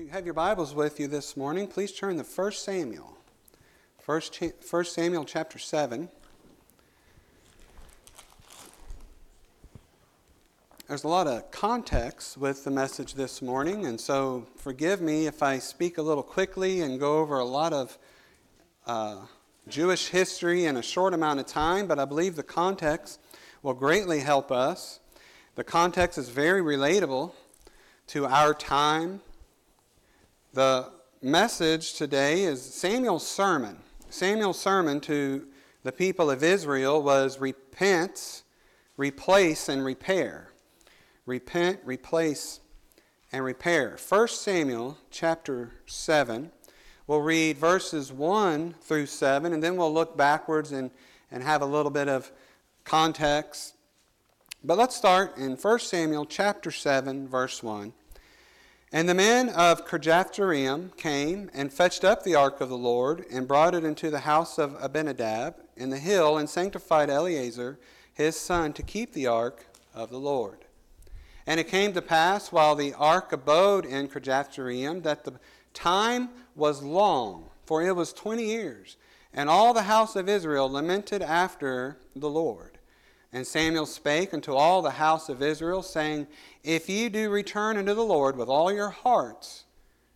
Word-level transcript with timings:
you 0.00 0.08
have 0.08 0.24
your 0.24 0.32
Bibles 0.32 0.74
with 0.74 0.98
you 0.98 1.06
this 1.06 1.36
morning, 1.36 1.66
please 1.66 1.92
turn 1.92 2.16
to 2.16 2.22
1 2.22 2.52
Samuel. 2.52 3.18
1 4.06 4.22
Samuel 4.84 5.26
chapter 5.26 5.58
7. 5.58 6.08
There's 10.88 11.04
a 11.04 11.08
lot 11.08 11.26
of 11.26 11.50
context 11.50 12.38
with 12.38 12.64
the 12.64 12.70
message 12.70 13.12
this 13.12 13.42
morning, 13.42 13.84
and 13.84 14.00
so 14.00 14.46
forgive 14.56 15.02
me 15.02 15.26
if 15.26 15.42
I 15.42 15.58
speak 15.58 15.98
a 15.98 16.02
little 16.02 16.22
quickly 16.22 16.80
and 16.80 16.98
go 16.98 17.18
over 17.18 17.38
a 17.38 17.44
lot 17.44 17.74
of 17.74 17.98
uh, 18.86 19.16
Jewish 19.68 20.08
history 20.08 20.64
in 20.64 20.78
a 20.78 20.82
short 20.82 21.12
amount 21.12 21.40
of 21.40 21.46
time, 21.46 21.86
but 21.86 21.98
I 21.98 22.06
believe 22.06 22.36
the 22.36 22.42
context 22.42 23.20
will 23.62 23.74
greatly 23.74 24.20
help 24.20 24.50
us. 24.50 24.98
The 25.56 25.64
context 25.64 26.16
is 26.16 26.30
very 26.30 26.62
relatable 26.62 27.34
to 28.06 28.24
our 28.24 28.54
time 28.54 29.20
the 30.52 30.90
message 31.22 31.94
today 31.94 32.42
is 32.42 32.62
Samuel's 32.62 33.26
sermon. 33.26 33.76
Samuel's 34.08 34.58
sermon 34.58 35.00
to 35.02 35.46
the 35.84 35.92
people 35.92 36.30
of 36.30 36.42
Israel 36.42 37.02
was 37.02 37.38
repent, 37.38 38.42
replace, 38.96 39.68
and 39.68 39.84
repair. 39.84 40.50
Repent, 41.24 41.78
replace, 41.84 42.60
and 43.30 43.44
repair. 43.44 43.96
1 44.08 44.28
Samuel 44.28 44.98
chapter 45.10 45.72
7. 45.86 46.50
We'll 47.06 47.20
read 47.20 47.56
verses 47.56 48.12
1 48.12 48.74
through 48.80 49.06
7, 49.06 49.52
and 49.52 49.62
then 49.62 49.76
we'll 49.76 49.94
look 49.94 50.16
backwards 50.16 50.72
and, 50.72 50.90
and 51.30 51.44
have 51.44 51.62
a 51.62 51.66
little 51.66 51.92
bit 51.92 52.08
of 52.08 52.30
context. 52.84 53.74
But 54.64 54.78
let's 54.78 54.96
start 54.96 55.36
in 55.38 55.52
1 55.52 55.78
Samuel 55.78 56.26
chapter 56.26 56.72
7, 56.72 57.28
verse 57.28 57.62
1. 57.62 57.92
And 58.92 59.08
the 59.08 59.14
men 59.14 59.50
of 59.50 59.86
Kirjathjearim 59.86 60.96
came 60.96 61.48
and 61.54 61.72
fetched 61.72 62.02
up 62.02 62.24
the 62.24 62.34
ark 62.34 62.60
of 62.60 62.68
the 62.68 62.76
Lord 62.76 63.24
and 63.30 63.46
brought 63.46 63.72
it 63.72 63.84
into 63.84 64.10
the 64.10 64.20
house 64.20 64.58
of 64.58 64.76
Abinadab 64.80 65.54
in 65.76 65.90
the 65.90 65.98
hill 65.98 66.36
and 66.36 66.50
sanctified 66.50 67.08
Eleazar 67.08 67.78
his 68.12 68.34
son 68.34 68.72
to 68.72 68.82
keep 68.82 69.12
the 69.12 69.28
ark 69.28 69.66
of 69.94 70.10
the 70.10 70.18
Lord. 70.18 70.64
And 71.46 71.60
it 71.60 71.68
came 71.68 71.92
to 71.92 72.02
pass 72.02 72.50
while 72.50 72.74
the 72.74 72.92
ark 72.94 73.32
abode 73.32 73.86
in 73.86 74.08
Kirjathjearim 74.08 75.04
that 75.04 75.24
the 75.24 75.34
time 75.72 76.30
was 76.56 76.82
long, 76.82 77.48
for 77.64 77.82
it 77.82 77.94
was 77.94 78.12
twenty 78.12 78.46
years, 78.46 78.96
and 79.32 79.48
all 79.48 79.72
the 79.72 79.82
house 79.82 80.16
of 80.16 80.28
Israel 80.28 80.68
lamented 80.68 81.22
after 81.22 81.96
the 82.16 82.28
Lord. 82.28 82.79
And 83.32 83.46
Samuel 83.46 83.86
spake 83.86 84.34
unto 84.34 84.54
all 84.54 84.82
the 84.82 84.90
house 84.90 85.28
of 85.28 85.42
Israel, 85.42 85.82
saying, 85.82 86.26
If 86.64 86.88
ye 86.88 87.08
do 87.08 87.30
return 87.30 87.76
unto 87.76 87.94
the 87.94 88.04
Lord 88.04 88.36
with 88.36 88.48
all 88.48 88.72
your 88.72 88.90
hearts, 88.90 89.64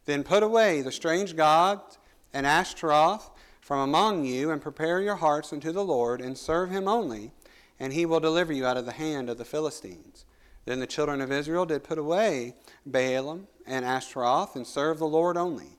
then 0.04 0.24
put 0.24 0.42
away 0.42 0.82
the 0.82 0.92
strange 0.92 1.36
gods 1.36 1.98
and 2.32 2.46
Ashtaroth 2.46 3.30
from 3.64 3.80
among 3.80 4.26
you, 4.26 4.50
and 4.50 4.60
prepare 4.60 5.00
your 5.00 5.16
hearts 5.16 5.50
unto 5.50 5.72
the 5.72 5.84
Lord, 5.84 6.20
and 6.20 6.36
serve 6.36 6.70
him 6.70 6.86
only, 6.86 7.30
and 7.80 7.94
he 7.94 8.04
will 8.04 8.20
deliver 8.20 8.52
you 8.52 8.66
out 8.66 8.76
of 8.76 8.84
the 8.84 8.92
hand 8.92 9.30
of 9.30 9.38
the 9.38 9.44
Philistines. 9.44 10.26
Then 10.66 10.80
the 10.80 10.86
children 10.86 11.22
of 11.22 11.32
Israel 11.32 11.64
did 11.64 11.82
put 11.82 11.96
away 11.96 12.56
Baalim 12.86 13.46
and 13.66 13.86
Ashtaroth, 13.86 14.54
and 14.54 14.66
serve 14.66 14.98
the 14.98 15.06
Lord 15.06 15.38
only. 15.38 15.78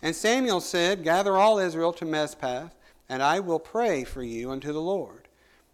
And 0.00 0.16
Samuel 0.16 0.62
said, 0.62 1.04
Gather 1.04 1.36
all 1.36 1.58
Israel 1.58 1.92
to 1.94 2.06
Mizpah, 2.06 2.68
and 3.06 3.22
I 3.22 3.40
will 3.40 3.58
pray 3.58 4.04
for 4.04 4.22
you 4.22 4.50
unto 4.50 4.72
the 4.72 4.80
Lord. 4.80 5.25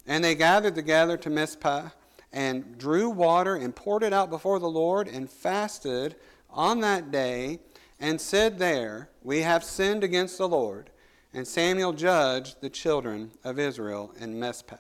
And 0.07 0.23
they 0.23 0.35
gathered 0.35 0.75
together 0.75 1.17
to 1.19 1.31
Mizpah 1.31 1.91
and 2.33 2.79
drew 2.79 3.11
water 3.11 3.57
and 3.57 3.75
poured 3.75 4.03
it 4.03 4.13
out 4.13 4.31
before 4.31 4.59
the 4.59 4.71
Lord 4.71 5.07
and 5.07 5.31
fasted 5.31 6.17
on 6.51 6.81
that 6.81 7.11
day 7.11 7.61
and 8.01 8.21
said 8.21 8.59
there, 8.59 9.11
We 9.23 9.43
have 9.43 9.63
sinned 9.63 10.03
against 10.03 10.39
the 10.39 10.49
Lord. 10.49 10.91
And 11.35 11.47
Samuel 11.47 11.93
judged 11.93 12.61
the 12.61 12.69
children 12.69 13.31
of 13.45 13.59
Israel 13.59 14.13
in 14.19 14.39
Mizpah. 14.39 14.77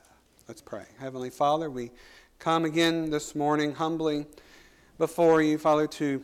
Let's 0.49 0.61
pray. 0.61 0.85
Heavenly 0.99 1.31
Father, 1.31 1.71
we 1.71 1.93
come 2.39 2.65
again 2.65 3.11
this 3.11 3.35
morning 3.35 3.75
humbly 3.75 4.27
before 4.99 5.41
you, 5.41 5.57
Father, 5.57 5.87
to 5.87 6.23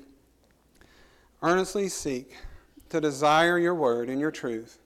earnestly 1.42 1.88
seek 1.88 2.36
to 2.91 3.00
desire 3.00 3.59
your 3.59 3.75
word 3.75 4.10
and 4.10 4.20
your 4.20 4.30
truth. 4.30 4.78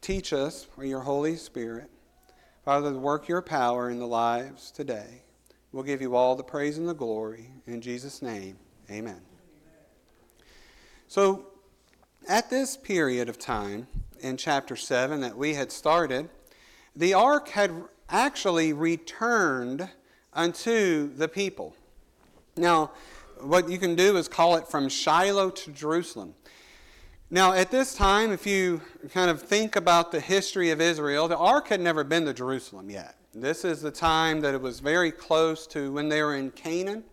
Teach 0.00 0.32
us 0.32 0.66
by 0.76 0.84
your 0.84 1.00
Holy 1.00 1.36
Spirit 1.36 1.90
Father, 2.64 2.92
work 2.92 3.26
your 3.26 3.42
power 3.42 3.90
in 3.90 3.98
the 3.98 4.06
lives 4.06 4.70
today. 4.70 5.22
We'll 5.72 5.82
give 5.82 6.00
you 6.00 6.14
all 6.14 6.36
the 6.36 6.44
praise 6.44 6.78
and 6.78 6.88
the 6.88 6.94
glory. 6.94 7.50
In 7.66 7.80
Jesus' 7.80 8.22
name, 8.22 8.56
amen. 8.88 9.20
So, 11.08 11.46
at 12.28 12.50
this 12.50 12.76
period 12.76 13.28
of 13.28 13.36
time 13.36 13.88
in 14.20 14.36
chapter 14.36 14.76
7 14.76 15.22
that 15.22 15.36
we 15.36 15.54
had 15.54 15.72
started, 15.72 16.28
the 16.94 17.14
ark 17.14 17.48
had 17.48 17.72
actually 18.08 18.72
returned 18.72 19.88
unto 20.32 21.12
the 21.14 21.26
people. 21.26 21.74
Now, 22.56 22.92
what 23.40 23.68
you 23.68 23.78
can 23.78 23.96
do 23.96 24.16
is 24.16 24.28
call 24.28 24.54
it 24.54 24.68
from 24.68 24.88
Shiloh 24.88 25.50
to 25.50 25.72
Jerusalem. 25.72 26.34
Now, 27.34 27.54
at 27.54 27.70
this 27.70 27.94
time, 27.94 28.30
if 28.30 28.46
you 28.46 28.82
kind 29.10 29.30
of 29.30 29.40
think 29.40 29.74
about 29.74 30.12
the 30.12 30.20
history 30.20 30.68
of 30.68 30.82
Israel, 30.82 31.28
the 31.28 31.38
ark 31.38 31.68
had 31.68 31.80
never 31.80 32.04
been 32.04 32.26
to 32.26 32.34
Jerusalem 32.34 32.90
yet. 32.90 33.14
This 33.32 33.64
is 33.64 33.80
the 33.80 33.90
time 33.90 34.42
that 34.42 34.52
it 34.52 34.60
was 34.60 34.80
very 34.80 35.10
close 35.10 35.66
to 35.68 35.90
when 35.90 36.10
they 36.10 36.20
were 36.22 36.36
in 36.36 36.50
Canaan, 36.50 37.04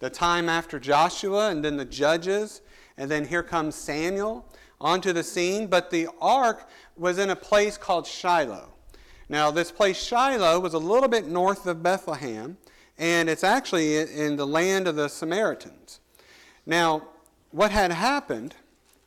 the 0.00 0.10
time 0.10 0.48
after 0.48 0.80
Joshua, 0.80 1.50
and 1.50 1.64
then 1.64 1.76
the 1.76 1.84
judges, 1.84 2.62
and 2.96 3.08
then 3.08 3.24
here 3.24 3.44
comes 3.44 3.76
Samuel 3.76 4.44
onto 4.80 5.12
the 5.12 5.22
scene. 5.22 5.68
But 5.68 5.92
the 5.92 6.08
ark 6.20 6.68
was 6.96 7.18
in 7.18 7.30
a 7.30 7.36
place 7.36 7.78
called 7.78 8.08
Shiloh. 8.08 8.72
Now, 9.28 9.52
this 9.52 9.70
place, 9.70 10.02
Shiloh, 10.02 10.58
was 10.58 10.74
a 10.74 10.78
little 10.78 11.08
bit 11.08 11.28
north 11.28 11.64
of 11.68 11.80
Bethlehem, 11.80 12.58
and 12.98 13.30
it's 13.30 13.44
actually 13.44 13.98
in 13.98 14.34
the 14.34 14.48
land 14.48 14.88
of 14.88 14.96
the 14.96 15.06
Samaritans. 15.06 16.00
Now, 16.66 17.06
what 17.52 17.70
had 17.70 17.92
happened 17.92 18.56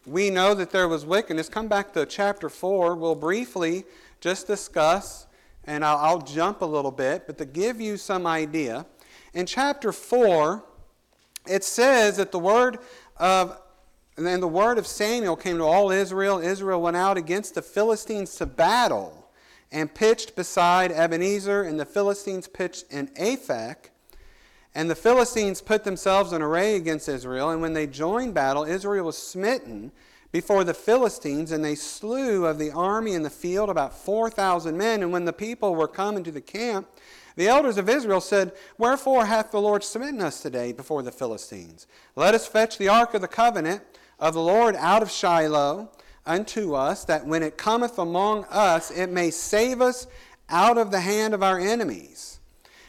we 0.06 0.30
know 0.30 0.53
that 0.53 0.72
there 0.72 0.88
was 0.88 1.06
wickedness. 1.06 1.50
Come 1.50 1.68
back 1.68 1.94
to 1.94 2.06
chapter 2.06 2.50
4. 2.50 2.96
We'll 2.96 3.16
briefly 3.16 3.86
just 4.19 4.47
discuss, 4.47 5.28
and 5.66 5.84
I'll, 5.86 5.97
I'll, 5.97 6.22
jump 6.22 6.62
a 6.62 6.66
little 6.66 6.91
bit, 6.91 7.25
but 7.28 7.38
to 7.38 7.46
give 7.46 7.80
you 7.80 7.97
some 7.97 8.28
idea. 8.28 8.86
In 9.34 9.46
chapter 9.46 9.91
4, 9.91 10.64
it 11.47 11.64
says 11.64 12.18
that 12.18 12.31
the 12.31 12.40
word 12.40 12.80
of 13.18 13.59
and 14.16 14.28
then 14.28 14.41
the 14.41 14.47
word 14.47 14.78
of 14.78 14.86
Samuel 14.86 15.36
came 15.36 15.58
to 15.58 15.64
all 15.64 15.90
Israel. 15.90 16.40
Israel 16.40 16.81
went 16.81 16.96
out 16.96 17.18
against 17.18 17.56
the 17.56 17.64
Philistines 17.64 18.35
to 18.35 18.46
battle 18.46 19.28
and 19.72 19.94
pitched 19.94 20.35
beside 20.35 20.91
Ebenezer, 20.91 21.64
and 21.64 21.80
the 21.80 21.85
Philistines 21.85 22.47
pitched 22.47 22.85
in 22.91 23.08
Aphek. 23.20 23.90
And 24.75 24.89
the 24.89 24.95
Philistines 24.95 25.61
put 25.61 25.84
themselves 25.84 26.34
in 26.34 26.41
array 26.41 26.75
against 26.75 27.07
Israel, 27.07 27.51
and 27.51 27.61
when 27.61 27.73
they 27.73 27.85
joined 27.85 28.34
battle, 28.34 28.63
Israel 28.63 29.06
was 29.06 29.17
smitten 29.17 29.91
before 30.31 30.63
the 30.63 30.73
Philistines, 30.73 31.51
and 31.51 31.63
they 31.63 31.75
slew 31.75 32.47
of 32.47 32.57
the 32.57 32.72
army 32.72 33.13
in 33.13 33.22
the 33.22 33.29
field 33.29 33.69
about 33.69 33.95
4,000 33.95 34.75
men. 34.75 35.03
And 35.03 35.11
when 35.11 35.25
the 35.25 35.31
people 35.31 35.75
were 35.75 35.88
come 35.88 36.17
into 36.17 36.31
the 36.31 36.41
camp, 36.41 36.88
the 37.35 37.47
elders 37.47 37.78
of 37.78 37.88
Israel 37.88 38.19
said, 38.19 38.51
Wherefore 38.79 39.28
hath 39.28 39.51
the 39.51 39.61
Lord 39.61 39.84
smitten 39.84 40.22
us 40.22 40.41
today 40.41 40.72
before 40.72 41.03
the 41.03 41.11
Philistines? 41.11 41.85
Let 42.16 42.34
us 42.34 42.47
fetch 42.47 42.79
the 42.79 42.90
ark 42.90 43.13
of 43.13 43.22
the 43.22 43.28
covenant 43.28 43.84
of 44.19 44.34
the 44.34 44.41
Lord 44.41 44.75
out 44.75 45.03
of 45.03 45.11
Shiloh 45.11 45.91
unto 46.25 46.73
us, 46.73 47.05
that 47.05 47.28
when 47.28 47.44
it 47.44 47.57
cometh 47.57 48.00
among 48.00 48.45
us, 48.45 48.90
it 48.90 49.11
may 49.11 49.29
save 49.29 49.81
us 49.81 50.07
out 50.50 50.79
of 50.79 50.90
the 50.90 51.01
hand 51.01 51.35
of 51.35 51.44
our 51.44 51.59
enemies. 51.59 52.40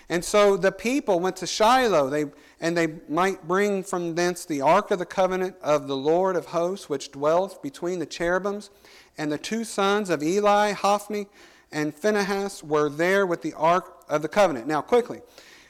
And 0.09 0.25
so 0.25 0.57
the 0.57 0.73
people 0.73 1.21
went 1.21 1.37
to 1.37 1.47
Shiloh, 1.47 2.11
they, 2.11 2.27
and 2.61 2.77
they 2.77 2.89
might 3.09 3.49
bring 3.49 3.83
from 3.83 4.15
thence 4.15 4.45
the 4.45 4.61
ark 4.61 4.91
of 4.91 4.99
the 4.99 5.07
covenant 5.07 5.57
of 5.63 5.87
the 5.87 5.97
Lord 5.97 6.37
of 6.37 6.47
hosts, 6.47 6.89
which 6.89 7.11
dwelleth 7.11 7.63
between 7.63 7.99
the 7.99 8.07
cherubims. 8.07 8.71
And 9.17 9.33
the 9.33 9.39
two 9.39 9.65
sons 9.65 10.11
of 10.11 10.23
Eli, 10.23 10.73
Hophni 10.73 11.27
and 11.73 11.95
Phinehas, 11.95 12.63
were 12.63 12.89
there 12.89 13.27
with 13.27 13.43
the 13.43 13.55
ark 13.55 14.05
of 14.09 14.23
the 14.23 14.29
covenant. 14.29 14.67
Now, 14.67 14.83
quickly, 14.83 15.23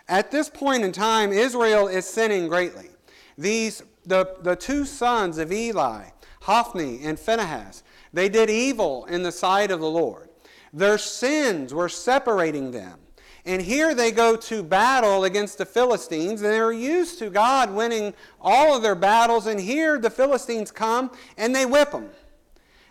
at 0.08 0.30
this 0.30 0.50
point 0.50 0.82
in 0.82 0.92
time, 0.92 1.32
Israel 1.32 1.88
is 1.88 2.06
sinning 2.06 2.48
greatly. 2.48 2.90
These, 3.38 3.82
the, 4.04 4.36
the 4.42 4.56
two 4.56 4.84
sons 4.84 5.38
of 5.38 5.52
Eli, 5.52 6.04
Hophni 6.42 7.04
and 7.04 7.18
Phinehas, 7.18 7.82
they 8.12 8.28
did 8.28 8.50
evil 8.50 9.06
in 9.06 9.22
the 9.22 9.32
sight 9.32 9.70
of 9.70 9.80
the 9.80 9.90
Lord. 9.90 10.28
Their 10.72 10.98
sins 10.98 11.72
were 11.72 11.88
separating 11.88 12.70
them. 12.70 12.98
And 13.46 13.60
here 13.60 13.94
they 13.94 14.10
go 14.10 14.36
to 14.36 14.62
battle 14.62 15.24
against 15.24 15.58
the 15.58 15.66
Philistines, 15.66 16.40
and 16.40 16.50
they're 16.50 16.72
used 16.72 17.18
to 17.18 17.28
God 17.28 17.70
winning 17.70 18.14
all 18.40 18.74
of 18.74 18.82
their 18.82 18.94
battles. 18.94 19.46
And 19.46 19.60
here 19.60 19.98
the 19.98 20.10
Philistines 20.10 20.70
come 20.70 21.10
and 21.36 21.54
they 21.54 21.66
whip 21.66 21.90
them. 21.90 22.08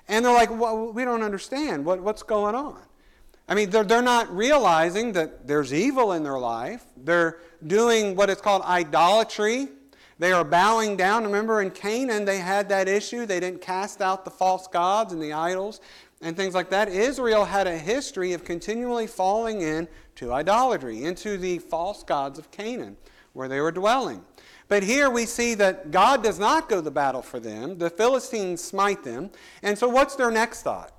And 0.07 0.23
they're 0.23 0.33
like, 0.33 0.51
well, 0.51 0.91
we 0.91 1.05
don't 1.05 1.23
understand 1.23 1.85
what, 1.85 2.01
what's 2.01 2.21
going 2.21 2.53
on. 2.53 2.77
I 3.47 3.55
mean, 3.55 3.71
they're, 3.71 3.83
they're 3.83 4.01
not 4.01 4.33
realizing 4.35 5.13
that 5.13 5.47
there's 5.47 5.73
evil 5.73 6.13
in 6.13 6.23
their 6.23 6.39
life. 6.39 6.83
They're 6.97 7.39
doing 7.65 8.15
what 8.15 8.29
is 8.29 8.39
called 8.39 8.61
idolatry. 8.61 9.69
They 10.19 10.31
are 10.31 10.43
bowing 10.43 10.95
down. 10.95 11.23
Remember 11.23 11.61
in 11.61 11.71
Canaan, 11.71 12.25
they 12.25 12.37
had 12.37 12.69
that 12.69 12.87
issue. 12.87 13.25
They 13.25 13.39
didn't 13.39 13.61
cast 13.61 14.01
out 14.01 14.23
the 14.23 14.31
false 14.31 14.67
gods 14.67 15.13
and 15.13 15.21
the 15.21 15.33
idols 15.33 15.81
and 16.23 16.37
things 16.37 16.55
like 16.55 16.69
that. 16.69 16.87
Israel 16.87 17.45
had 17.45 17.67
a 17.67 17.77
history 17.77 18.33
of 18.33 18.43
continually 18.45 19.05
falling 19.05 19.61
into 19.61 20.31
idolatry, 20.31 21.03
into 21.03 21.37
the 21.37 21.59
false 21.59 22.01
gods 22.01 22.39
of 22.39 22.49
Canaan, 22.49 22.97
where 23.33 23.47
they 23.47 23.59
were 23.59 23.71
dwelling. 23.71 24.23
But 24.69 24.83
here 24.83 25.09
we 25.09 25.25
see 25.25 25.53
that 25.55 25.91
God 25.91 26.23
does 26.23 26.39
not 26.39 26.69
go 26.69 26.81
to 26.81 26.89
battle 26.89 27.21
for 27.21 27.39
them. 27.39 27.77
The 27.77 27.89
Philistines 27.89 28.63
smite 28.63 29.03
them. 29.03 29.29
And 29.61 29.77
so 29.77 29.89
what's 29.89 30.15
their 30.15 30.31
next 30.31 30.63
thought? 30.63 30.93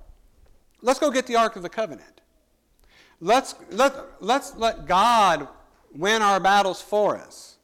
Let's 0.81 0.99
go 0.99 1.09
get 1.09 1.25
the 1.25 1.35
Ark 1.35 1.55
of 1.55 1.63
the 1.63 1.69
Covenant. 1.69 2.21
Let's 3.19 3.55
let, 3.71 3.93
let's 4.21 4.55
let 4.55 4.85
God 4.85 5.47
win 5.91 6.21
our 6.21 6.39
battles 6.39 6.81
for 6.81 7.17
us. 7.17 7.57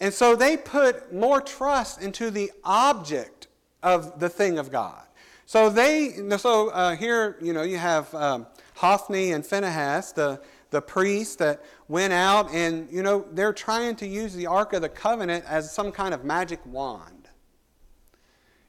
And 0.00 0.14
so 0.14 0.34
they 0.34 0.56
put 0.56 1.12
more 1.12 1.40
trust 1.40 2.00
into 2.00 2.30
the 2.30 2.50
object 2.64 3.48
of 3.82 4.18
the 4.18 4.28
thing 4.28 4.58
of 4.58 4.70
God. 4.70 5.02
So 5.46 5.70
they, 5.70 6.10
so 6.38 6.70
uh, 6.70 6.96
here, 6.96 7.36
you 7.40 7.52
know, 7.52 7.62
you 7.62 7.78
have 7.78 8.12
um, 8.14 8.46
Hophni 8.74 9.32
and 9.32 9.46
Phinehas, 9.46 10.12
the, 10.12 10.40
the 10.70 10.82
priests 10.82 11.36
that 11.36 11.62
went 11.86 12.12
out 12.12 12.52
and, 12.52 12.90
you 12.90 13.02
know, 13.02 13.24
they're 13.30 13.52
trying 13.52 13.94
to 13.96 14.06
use 14.08 14.34
the 14.34 14.48
Ark 14.48 14.72
of 14.72 14.82
the 14.82 14.88
Covenant 14.88 15.44
as 15.46 15.72
some 15.72 15.92
kind 15.92 16.12
of 16.12 16.24
magic 16.24 16.58
wand. 16.66 17.28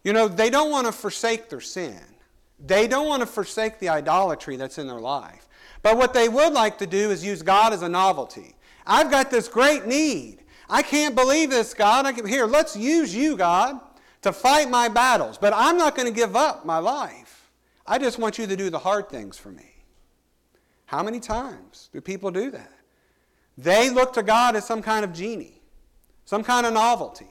You 0.04 0.14
know, 0.14 0.28
they 0.28 0.52
don't 0.52 0.70
want 0.70 0.86
to 0.86 0.94
forsake 0.94 1.50
their 1.50 1.62
sin. 1.62 2.00
They 2.64 2.88
don't 2.88 3.08
want 3.08 3.22
to 3.22 3.28
forsake 3.28 3.80
the 3.80 3.90
idolatry 3.90 4.56
that's 4.56 4.78
in 4.78 4.88
their 4.88 5.00
life. 5.00 5.50
But 5.82 5.98
what 5.98 6.14
they 6.14 6.30
would 6.30 6.54
like 6.54 6.78
to 6.78 6.88
do 6.88 7.10
is 7.10 7.26
use 7.26 7.42
God 7.42 7.74
as 7.74 7.82
a 7.82 7.90
novelty. 7.90 8.56
I've 8.86 9.10
got 9.10 9.32
this 9.32 9.48
great 9.48 9.86
need. 9.88 10.44
I 10.70 10.84
can't 10.84 11.16
believe 11.16 11.50
this, 11.50 11.74
God. 11.74 12.06
I 12.06 12.14
can, 12.14 12.28
here, 12.28 12.46
let's 12.46 12.76
use 12.76 13.16
you, 13.16 13.36
God, 13.36 13.80
to 14.28 14.34
fight 14.34 14.70
my 14.70 14.88
battles. 14.88 15.38
But 15.38 15.54
I'm 15.56 15.78
not 15.78 15.96
going 15.96 16.08
to 16.08 16.14
give 16.14 16.36
up 16.36 16.66
my 16.66 16.78
life. 16.78 17.50
I 17.86 17.98
just 17.98 18.20
want 18.20 18.38
you 18.38 18.46
to 18.48 18.56
do 18.56 18.70
the 18.70 18.80
hard 18.80 19.10
things 19.10 19.38
for 19.38 19.50
me. 19.50 19.74
How 20.86 21.04
many 21.04 21.20
times 21.20 21.90
do 21.92 22.02
people 22.02 22.32
do 22.32 22.52
that? 22.52 22.72
They 23.58 23.90
look 23.90 24.14
to 24.14 24.24
God 24.24 24.56
as 24.56 24.66
some 24.66 24.82
kind 24.82 25.04
of 25.04 25.14
genie, 25.14 25.62
some 26.26 26.44
kind 26.44 26.66
of 26.66 26.74
novelty. 26.74 27.28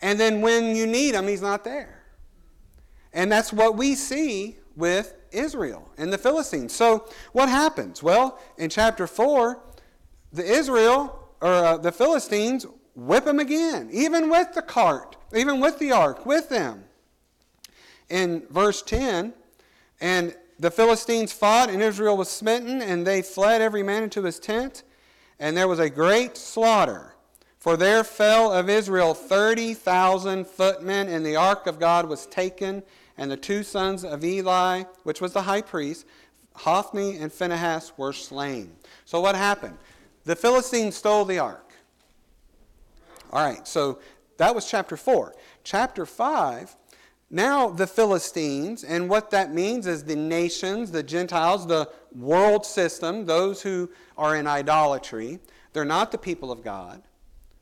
And 0.00 0.18
then 0.18 0.40
when 0.40 0.76
you 0.76 0.86
need 0.86 1.14
him, 1.14 1.26
he's 1.26 1.42
not 1.42 1.64
there. 1.64 2.02
And 3.12 3.30
that's 3.30 3.52
what 3.52 3.76
we 3.76 3.94
see 3.94 4.56
with 4.76 5.14
Israel 5.32 5.90
and 5.98 6.12
the 6.12 6.18
Philistines. 6.18 6.74
So 6.74 7.08
what 7.32 7.48
happens? 7.48 8.02
Well, 8.02 8.38
in 8.56 8.70
chapter 8.70 9.06
4, 9.06 9.60
the 10.32 10.44
Israel 10.44 11.28
or 11.40 11.52
uh, 11.52 11.76
the 11.78 11.92
Philistines 11.92 12.66
whip 12.94 13.24
them 13.24 13.38
again, 13.38 13.88
even 13.92 14.28
with 14.28 14.52
the 14.52 14.62
cart, 14.62 15.16
even 15.34 15.60
with 15.60 15.78
the 15.78 15.92
ark, 15.92 16.26
with 16.26 16.48
them. 16.48 16.84
In 18.08 18.44
verse 18.50 18.82
10, 18.82 19.32
and 20.00 20.34
the 20.58 20.70
Philistines 20.70 21.32
fought, 21.32 21.70
and 21.70 21.82
Israel 21.82 22.16
was 22.16 22.28
smitten, 22.28 22.82
and 22.82 23.06
they 23.06 23.22
fled 23.22 23.62
every 23.62 23.82
man 23.82 24.02
into 24.02 24.22
his 24.24 24.38
tent, 24.38 24.82
and 25.38 25.56
there 25.56 25.68
was 25.68 25.78
a 25.78 25.88
great 25.88 26.36
slaughter. 26.36 27.14
For 27.58 27.76
there 27.76 28.04
fell 28.04 28.52
of 28.52 28.70
Israel 28.70 29.14
thirty 29.14 29.74
thousand 29.74 30.46
footmen, 30.46 31.08
and 31.08 31.24
the 31.24 31.36
ark 31.36 31.66
of 31.66 31.78
God 31.78 32.08
was 32.08 32.26
taken, 32.26 32.82
and 33.18 33.30
the 33.30 33.36
two 33.36 33.62
sons 33.62 34.04
of 34.04 34.24
Eli, 34.24 34.84
which 35.02 35.20
was 35.20 35.32
the 35.32 35.42
high 35.42 35.60
priest, 35.62 36.06
Hophni 36.56 37.16
and 37.18 37.32
Phinehas, 37.32 37.92
were 37.96 38.12
slain. 38.12 38.72
So 39.04 39.20
what 39.20 39.34
happened? 39.34 39.76
The 40.24 40.36
Philistines 40.36 40.96
stole 40.96 41.24
the 41.24 41.38
ark. 41.38 41.72
All 43.32 43.44
right, 43.44 43.66
so 43.68 43.98
that 44.40 44.54
was 44.54 44.64
chapter 44.64 44.96
4. 44.96 45.34
Chapter 45.64 46.06
5, 46.06 46.74
now 47.28 47.68
the 47.68 47.86
Philistines, 47.86 48.82
and 48.82 49.08
what 49.08 49.30
that 49.32 49.52
means 49.52 49.86
is 49.86 50.02
the 50.02 50.16
nations, 50.16 50.90
the 50.90 51.02
Gentiles, 51.02 51.66
the 51.66 51.90
world 52.16 52.64
system, 52.64 53.26
those 53.26 53.60
who 53.60 53.90
are 54.16 54.36
in 54.36 54.46
idolatry, 54.46 55.40
they're 55.74 55.84
not 55.84 56.10
the 56.10 56.16
people 56.16 56.50
of 56.50 56.64
God. 56.64 57.02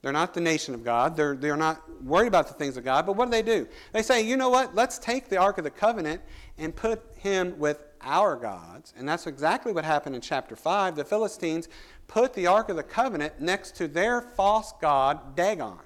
They're 0.02 0.12
not 0.12 0.34
the 0.34 0.40
nation 0.40 0.72
of 0.72 0.84
God. 0.84 1.16
They're, 1.16 1.34
they're 1.34 1.56
not 1.56 1.82
worried 2.04 2.28
about 2.28 2.46
the 2.46 2.54
things 2.54 2.76
of 2.76 2.84
God. 2.84 3.06
But 3.06 3.16
what 3.16 3.24
do 3.24 3.32
they 3.32 3.42
do? 3.42 3.66
They 3.92 4.02
say, 4.02 4.22
you 4.22 4.36
know 4.36 4.48
what? 4.48 4.76
Let's 4.76 5.00
take 5.00 5.28
the 5.28 5.36
Ark 5.36 5.58
of 5.58 5.64
the 5.64 5.70
Covenant 5.70 6.22
and 6.58 6.74
put 6.74 7.02
him 7.18 7.58
with 7.58 7.82
our 8.02 8.36
gods. 8.36 8.94
And 8.96 9.08
that's 9.08 9.26
exactly 9.26 9.72
what 9.72 9.84
happened 9.84 10.14
in 10.14 10.20
chapter 10.20 10.54
5. 10.54 10.94
The 10.94 11.04
Philistines 11.04 11.68
put 12.06 12.34
the 12.34 12.46
Ark 12.46 12.68
of 12.68 12.76
the 12.76 12.84
Covenant 12.84 13.40
next 13.40 13.74
to 13.78 13.88
their 13.88 14.20
false 14.20 14.72
god, 14.80 15.34
Dagon. 15.34 15.80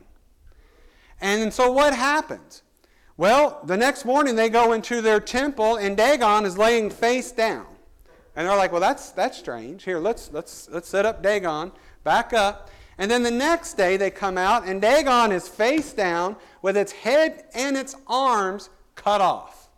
And 1.23 1.55
so 1.55 1.71
what 1.71 1.95
happens? 1.95 2.63
Well, 3.17 3.61
the 3.65 3.77
next 3.77 4.05
morning 4.05 4.35
they 4.35 4.49
go 4.49 4.73
into 4.73 5.01
their 5.01 5.21
temple 5.21 5.77
and 5.77 5.97
Dagon 5.97 6.45
is 6.45 6.59
laying 6.59 6.91
face 6.91 7.31
down. 7.31 7.67
And 8.35 8.49
they're 8.49 8.57
like, 8.57 8.73
well, 8.73 8.81
that's, 8.81 9.11
that's 9.11 9.39
strange. 9.39 9.85
Here, 9.85 9.99
let's, 9.99 10.33
let's, 10.33 10.69
let's 10.71 10.89
set 10.89 11.07
up 11.07 11.23
Dagon, 11.23 11.71
back 12.03 12.33
up. 12.33 12.71
And 12.99 13.11
then 13.11 13.23
the 13.23 13.31
next 13.31 13.75
day 13.75 13.97
they 13.97 14.11
come 14.11 14.37
out 14.37 14.67
and 14.67 14.83
Dagon 14.83 15.31
is 15.31 15.49
face 15.49 15.93
down 15.93 16.37
with 16.61 16.77
its 16.77 16.91
head 16.91 17.45
and 17.55 17.77
its 17.77 17.95
arms 18.09 18.69
cut 18.97 19.21
off. 19.21 19.69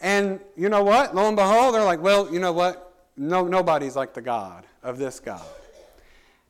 And 0.00 0.40
you 0.56 0.68
know 0.68 0.82
what? 0.82 1.14
Lo 1.14 1.28
and 1.28 1.36
behold, 1.36 1.74
they're 1.74 1.84
like, 1.84 2.02
well, 2.02 2.32
you 2.32 2.40
know 2.40 2.52
what? 2.52 2.92
No, 3.16 3.46
nobody's 3.46 3.94
like 3.94 4.14
the 4.14 4.20
God 4.20 4.66
of 4.82 4.98
this 4.98 5.20
God. 5.20 5.46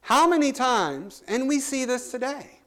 How 0.01 0.27
many 0.27 0.53
times, 0.53 1.23
and 1.29 1.49
we 1.49 1.61
see 1.61 1.85
this 1.85 2.11
today, 2.11 2.61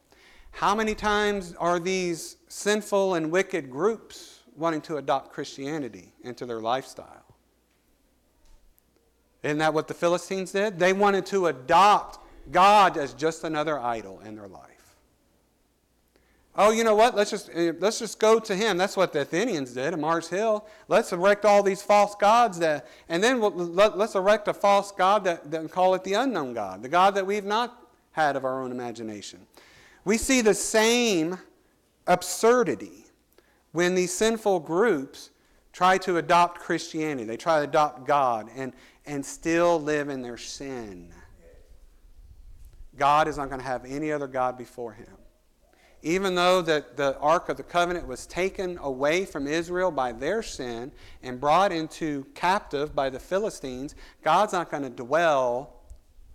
how 0.58 0.74
many 0.74 0.96
times 0.96 1.54
are 1.60 1.78
these 1.78 2.38
sinful 2.48 3.14
and 3.14 3.30
wicked 3.30 3.70
groups 3.70 4.40
wanting 4.56 4.82
to 4.82 4.98
adopt 4.98 5.32
Christianity 5.32 6.12
into 6.24 6.48
their 6.48 6.60
lifestyle? 6.60 7.24
Isn't 9.44 9.60
that 9.60 9.76
what 9.76 9.88
the 9.88 9.94
Philistines 9.94 10.54
did? 10.54 10.80
They 10.80 10.94
wanted 10.94 11.28
to 11.28 11.46
adopt 11.46 12.18
God 12.52 12.98
as 12.98 13.14
just 13.14 13.44
another 13.44 13.78
idol 13.78 14.20
in 14.22 14.36
their 14.36 14.48
life. 14.48 14.96
Oh, 16.56 16.72
you 16.72 16.84
know 16.84 16.96
what? 16.96 17.16
Let's 17.16 17.30
just, 17.30 17.52
eh, 17.54 17.74
let's 17.78 18.00
just 18.00 18.20
go 18.20 18.40
to 18.40 18.56
him. 18.56 18.78
That's 18.78 18.98
what 18.98 19.14
the 19.14 19.22
Athenians 19.22 19.74
did 19.74 19.94
at 19.94 20.00
Mars 20.00 20.28
Hill. 20.28 20.66
Let's 20.88 21.14
erect 21.14 21.46
all 21.46 21.62
these 21.62 21.84
false 21.84 22.16
gods, 22.16 22.58
that, 22.58 22.88
and 23.10 23.24
then 23.24 23.40
we'll, 23.40 23.52
let, 23.52 23.94
us 23.94 24.16
erect 24.16 24.48
a 24.48 24.56
false 24.56 24.92
God 24.92 25.24
that, 25.26 25.52
that 25.52 25.70
call 25.70 25.94
it 25.94 26.04
the 26.04 26.14
unknown 26.14 26.56
God, 26.56 26.82
the 26.82 26.90
God 26.90 27.14
that 27.14 27.28
we've 27.28 27.46
not 27.46 27.80
had 28.14 28.36
of 28.36 28.44
our 28.44 28.64
own 28.64 28.72
imagination. 28.72 29.46
We 30.08 30.18
see 30.18 30.40
the 30.40 30.54
same 30.54 31.38
absurdity 32.08 33.08
when 33.74 33.94
these 33.94 34.14
sinful 34.14 34.62
groups 34.62 35.32
try 35.74 35.98
to 35.98 36.16
adopt 36.16 36.62
Christianity. 36.62 37.26
They 37.26 37.36
try 37.36 37.58
to 37.58 37.66
adopt 37.66 38.08
God 38.08 38.50
and, 38.56 38.72
and 39.06 39.26
still 39.26 39.82
live 39.82 40.08
in 40.08 40.22
their 40.22 40.38
sin. 40.38 41.14
God 42.96 43.28
is 43.28 43.36
not 43.36 43.50
going 43.50 43.60
to 43.60 43.68
have 43.68 43.84
any 43.84 44.14
other 44.14 44.28
God 44.28 44.58
before 44.58 44.94
him. 44.94 45.18
Even 46.04 46.36
though 46.36 46.62
that 46.62 46.96
the 46.96 47.18
Ark 47.20 47.50
of 47.50 47.58
the 47.58 47.64
Covenant 47.64 48.08
was 48.08 48.26
taken 48.28 48.78
away 48.78 49.26
from 49.26 49.46
Israel 49.46 49.92
by 49.92 50.14
their 50.14 50.42
sin 50.42 50.90
and 51.22 51.38
brought 51.38 51.74
into 51.74 52.26
captive 52.34 52.96
by 52.96 53.10
the 53.10 53.20
Philistines, 53.20 53.94
God's 54.24 54.54
not 54.54 54.72
going 54.72 54.84
to 54.84 54.90
dwell 54.90 55.82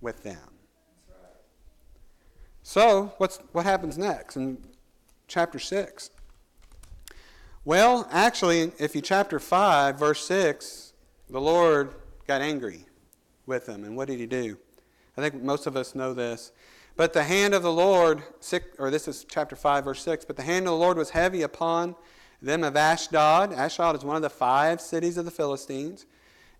with 0.03 0.23
them. 0.23 0.52
So, 2.63 3.13
what's, 3.19 3.39
what 3.51 3.65
happens 3.65 3.99
next 3.99 4.37
in 4.37 4.59
chapter 5.27 5.59
6? 5.59 6.11
Well, 7.65 8.09
actually, 8.11 8.73
if 8.79 8.95
you 8.95 9.03
chapter 9.03 9.41
5, 9.41 9.99
verse 9.99 10.25
6, 10.27 10.93
the 11.29 11.41
Lord 11.41 11.95
got 12.27 12.41
angry 12.41 12.87
with 13.47 13.67
them. 13.67 13.85
And 13.85 13.97
what 13.97 14.09
did 14.09 14.21
he 14.21 14.27
do? 14.27 14.57
I 15.17 15.21
think 15.21 15.43
most 15.43 15.67
of 15.67 15.77
us 15.77 15.95
know 15.95 16.15
this. 16.15 16.53
But 16.97 17.13
the 17.13 17.25
hand 17.25 17.55
of 17.55 17.63
the 17.63 17.73
Lord, 17.73 18.23
or 18.79 18.91
this 18.91 19.09
is 19.09 19.25
chapter 19.29 19.57
5, 19.57 19.85
verse 19.85 20.03
6, 20.03 20.25
but 20.25 20.37
the 20.37 20.43
hand 20.43 20.67
of 20.67 20.73
the 20.73 20.77
Lord 20.77 20.97
was 20.97 21.11
heavy 21.11 21.43
upon 21.43 21.97
them 22.41 22.63
of 22.63 22.77
Ashdod. 22.77 23.53
Ashdod 23.53 23.97
is 23.97 24.05
one 24.05 24.17
of 24.17 24.23
the 24.23 24.31
five 24.31 24.81
cities 24.81 25.17
of 25.17 25.25
the 25.25 25.31
Philistines. 25.31 26.07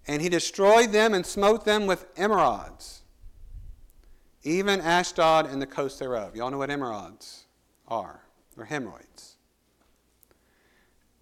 And 0.09 0.21
he 0.21 0.29
destroyed 0.29 0.91
them 0.91 1.15
and 1.15 1.25
smote 1.25 1.65
them 1.65 1.87
with 1.87 2.13
emerods 2.17 3.02
even 4.45 4.81
Ashdod 4.81 5.47
and 5.47 5.61
the 5.61 5.67
coast 5.67 5.99
thereof. 5.99 6.35
Y'all 6.35 6.51
know 6.51 6.59
what 6.59 6.71
emerods 6.71 7.43
are. 7.89 8.21
They're 8.57 8.65
hemorrhoids. 8.65 9.37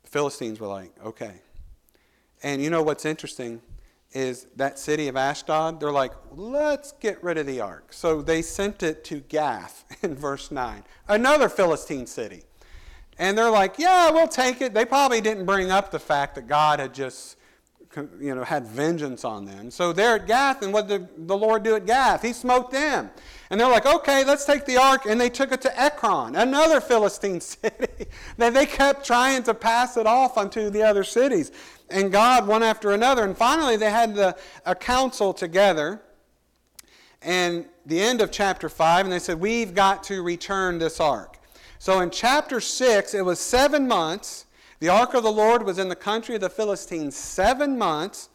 The 0.02 0.10
Philistines 0.10 0.58
were 0.58 0.66
like, 0.66 0.92
okay. 1.04 1.40
And 2.42 2.62
you 2.62 2.70
know 2.70 2.82
what's 2.82 3.04
interesting 3.04 3.60
is 4.12 4.46
that 4.56 4.78
city 4.78 5.06
of 5.08 5.16
Ashdod, 5.16 5.78
they're 5.78 5.92
like, 5.92 6.12
let's 6.32 6.92
get 6.92 7.22
rid 7.22 7.38
of 7.38 7.46
the 7.46 7.60
ark. 7.60 7.92
So 7.92 8.22
they 8.22 8.42
sent 8.42 8.82
it 8.82 9.04
to 9.04 9.20
Gath 9.20 9.84
in 10.02 10.14
verse 10.14 10.50
9, 10.50 10.82
another 11.08 11.48
Philistine 11.48 12.06
city. 12.06 12.42
And 13.18 13.36
they're 13.36 13.50
like, 13.50 13.78
yeah, 13.78 14.10
we'll 14.10 14.28
take 14.28 14.62
it. 14.62 14.72
They 14.72 14.84
probably 14.84 15.20
didn't 15.20 15.44
bring 15.44 15.70
up 15.70 15.90
the 15.90 15.98
fact 15.98 16.34
that 16.36 16.48
God 16.48 16.80
had 16.80 16.94
just 16.94 17.36
you 17.96 18.34
know, 18.34 18.44
had 18.44 18.66
vengeance 18.66 19.24
on 19.24 19.44
them. 19.44 19.70
So 19.70 19.92
they're 19.92 20.16
at 20.16 20.26
Gath, 20.26 20.62
and 20.62 20.72
what 20.72 20.86
did 20.86 21.26
the 21.26 21.36
Lord 21.36 21.64
do 21.64 21.74
at 21.74 21.86
Gath? 21.86 22.22
He 22.22 22.32
smote 22.32 22.70
them. 22.70 23.10
And 23.50 23.60
they're 23.60 23.68
like, 23.68 23.86
okay, 23.86 24.24
let's 24.24 24.44
take 24.44 24.64
the 24.64 24.76
ark. 24.76 25.06
And 25.06 25.20
they 25.20 25.28
took 25.28 25.50
it 25.50 25.60
to 25.62 25.80
Ekron, 25.80 26.36
another 26.36 26.80
Philistine 26.80 27.40
city. 27.40 28.06
that 28.36 28.54
they 28.54 28.66
kept 28.66 29.04
trying 29.04 29.42
to 29.44 29.54
pass 29.54 29.96
it 29.96 30.06
off 30.06 30.38
onto 30.38 30.70
the 30.70 30.82
other 30.82 31.02
cities. 31.02 31.50
And 31.88 32.12
God, 32.12 32.46
one 32.46 32.62
after 32.62 32.92
another. 32.92 33.24
And 33.24 33.36
finally, 33.36 33.76
they 33.76 33.90
had 33.90 34.14
the, 34.14 34.36
a 34.64 34.76
council 34.76 35.32
together. 35.32 36.00
And 37.22 37.66
the 37.86 38.00
end 38.00 38.20
of 38.20 38.30
chapter 38.30 38.68
5, 38.68 39.06
and 39.06 39.12
they 39.12 39.18
said, 39.18 39.40
we've 39.40 39.74
got 39.74 40.04
to 40.04 40.22
return 40.22 40.78
this 40.78 41.00
ark. 41.00 41.38
So 41.80 42.00
in 42.00 42.10
chapter 42.10 42.60
6, 42.60 43.14
it 43.14 43.24
was 43.24 43.40
seven 43.40 43.88
months 43.88 44.46
the 44.80 44.88
ark 44.88 45.14
of 45.14 45.22
the 45.22 45.32
Lord 45.32 45.64
was 45.64 45.78
in 45.78 45.88
the 45.88 45.96
country 45.96 46.34
of 46.34 46.40
the 46.40 46.50
Philistines 46.50 47.14
seven 47.14 47.78
months, 47.78 48.30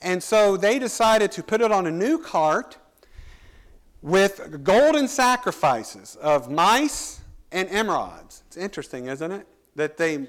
and 0.00 0.22
so 0.22 0.56
they 0.56 0.78
decided 0.78 1.30
to 1.32 1.42
put 1.42 1.60
it 1.60 1.70
on 1.70 1.86
a 1.86 1.90
new 1.90 2.18
cart 2.18 2.78
with 4.00 4.64
golden 4.64 5.06
sacrifices 5.06 6.16
of 6.16 6.50
mice 6.50 7.20
and 7.52 7.68
emerods. 7.68 8.42
It's 8.46 8.56
interesting, 8.56 9.06
isn't 9.06 9.30
it? 9.30 9.46
That 9.76 9.96
they 9.96 10.26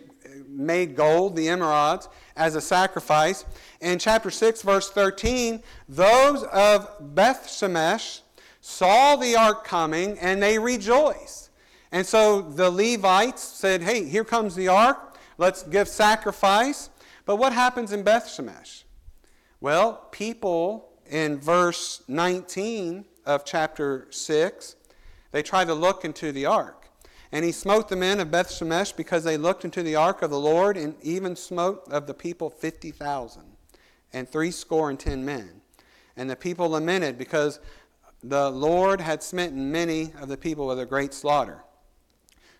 made 0.47 0.95
gold, 0.95 1.35
the 1.35 1.47
emerods, 1.47 2.07
as 2.35 2.55
a 2.55 2.61
sacrifice. 2.61 3.45
In 3.81 3.99
chapter 3.99 4.29
6, 4.29 4.61
verse 4.61 4.89
13, 4.91 5.63
those 5.89 6.43
of 6.43 6.89
Beth 7.15 7.47
Shemesh 7.47 8.21
saw 8.61 9.15
the 9.15 9.35
ark 9.35 9.65
coming 9.65 10.17
and 10.19 10.41
they 10.41 10.59
rejoiced. 10.59 11.49
And 11.91 12.05
so 12.05 12.41
the 12.41 12.69
Levites 12.69 13.43
said, 13.43 13.81
Hey, 13.81 14.05
here 14.05 14.23
comes 14.23 14.55
the 14.55 14.67
ark. 14.67 15.12
Let's 15.37 15.63
give 15.63 15.87
sacrifice. 15.87 16.89
But 17.25 17.37
what 17.37 17.53
happens 17.53 17.91
in 17.91 18.03
Beth 18.03 18.27
Shemesh? 18.27 18.83
Well, 19.61 20.07
people 20.11 20.89
in 21.09 21.39
verse 21.39 22.03
19 22.07 23.05
of 23.25 23.45
chapter 23.45 24.07
6, 24.09 24.75
they 25.31 25.41
try 25.41 25.63
to 25.65 25.73
look 25.73 26.03
into 26.03 26.31
the 26.31 26.45
ark. 26.45 26.89
And 27.31 27.43
he 27.43 27.51
smote 27.51 27.89
the 27.89 27.95
men 27.95 28.19
of 28.19 28.29
Beth 28.29 28.49
Shemesh 28.49 28.95
because 28.95 29.23
they 29.23 29.37
looked 29.37 29.65
into 29.65 29.81
the 29.81 29.95
ark 29.95 30.21
of 30.21 30.29
the 30.29 30.39
Lord, 30.39 30.77
and 30.77 30.95
even 31.01 31.35
smote 31.35 31.87
of 31.89 32.05
the 32.05 32.13
people 32.13 32.49
50,000 32.49 33.41
and 34.13 34.29
threescore 34.29 34.89
and 34.89 34.99
ten 34.99 35.25
men. 35.25 35.61
And 36.15 36.29
the 36.29 36.35
people 36.35 36.69
lamented 36.69 37.17
because 37.17 37.59
the 38.21 38.51
Lord 38.51 39.01
had 39.01 39.23
smitten 39.23 39.71
many 39.71 40.13
of 40.19 40.29
the 40.29 40.37
people 40.37 40.67
with 40.67 40.79
a 40.79 40.85
great 40.85 41.13
slaughter. 41.13 41.63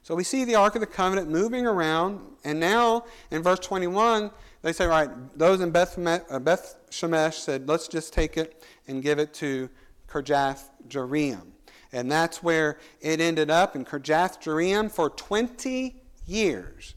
So 0.03 0.15
we 0.15 0.25
see 0.25 0.43
the 0.43 0.55
Ark 0.55 0.75
of 0.75 0.81
the 0.81 0.88
Covenant 0.88 1.29
moving 1.29 1.65
around, 1.65 2.19
and 2.43 2.60
now 2.60 3.05
in 3.31 3.41
verse 3.41 3.60
21, 3.60 4.31
they 4.62 4.74
say, 4.74 4.86
right, 4.86 5.10
those 5.38 5.62
in 5.62 5.72
Beth, 5.72 5.98
uh, 5.98 6.39
Beth 6.39 6.75
Shemesh 6.91 7.36
said, 7.36 7.69
let's 7.69 7.88
just 7.88 8.12
take 8.12 8.38
it 8.38 8.63
and 8.88 9.01
give 9.01 9.17
it 9.17 9.33
to 9.36 9.69
Kirjath 10.10 10.69
Jearim. 10.89 11.48
And 11.93 12.12
that's 12.12 12.43
where 12.43 12.79
it 13.00 13.22
ended 13.22 13.50
up 13.50 13.77
in 13.77 13.86
Kirjath 13.86 14.41
Jearim 14.41 14.91
for 14.91 15.10
20 15.10 15.95
years. 16.25 16.95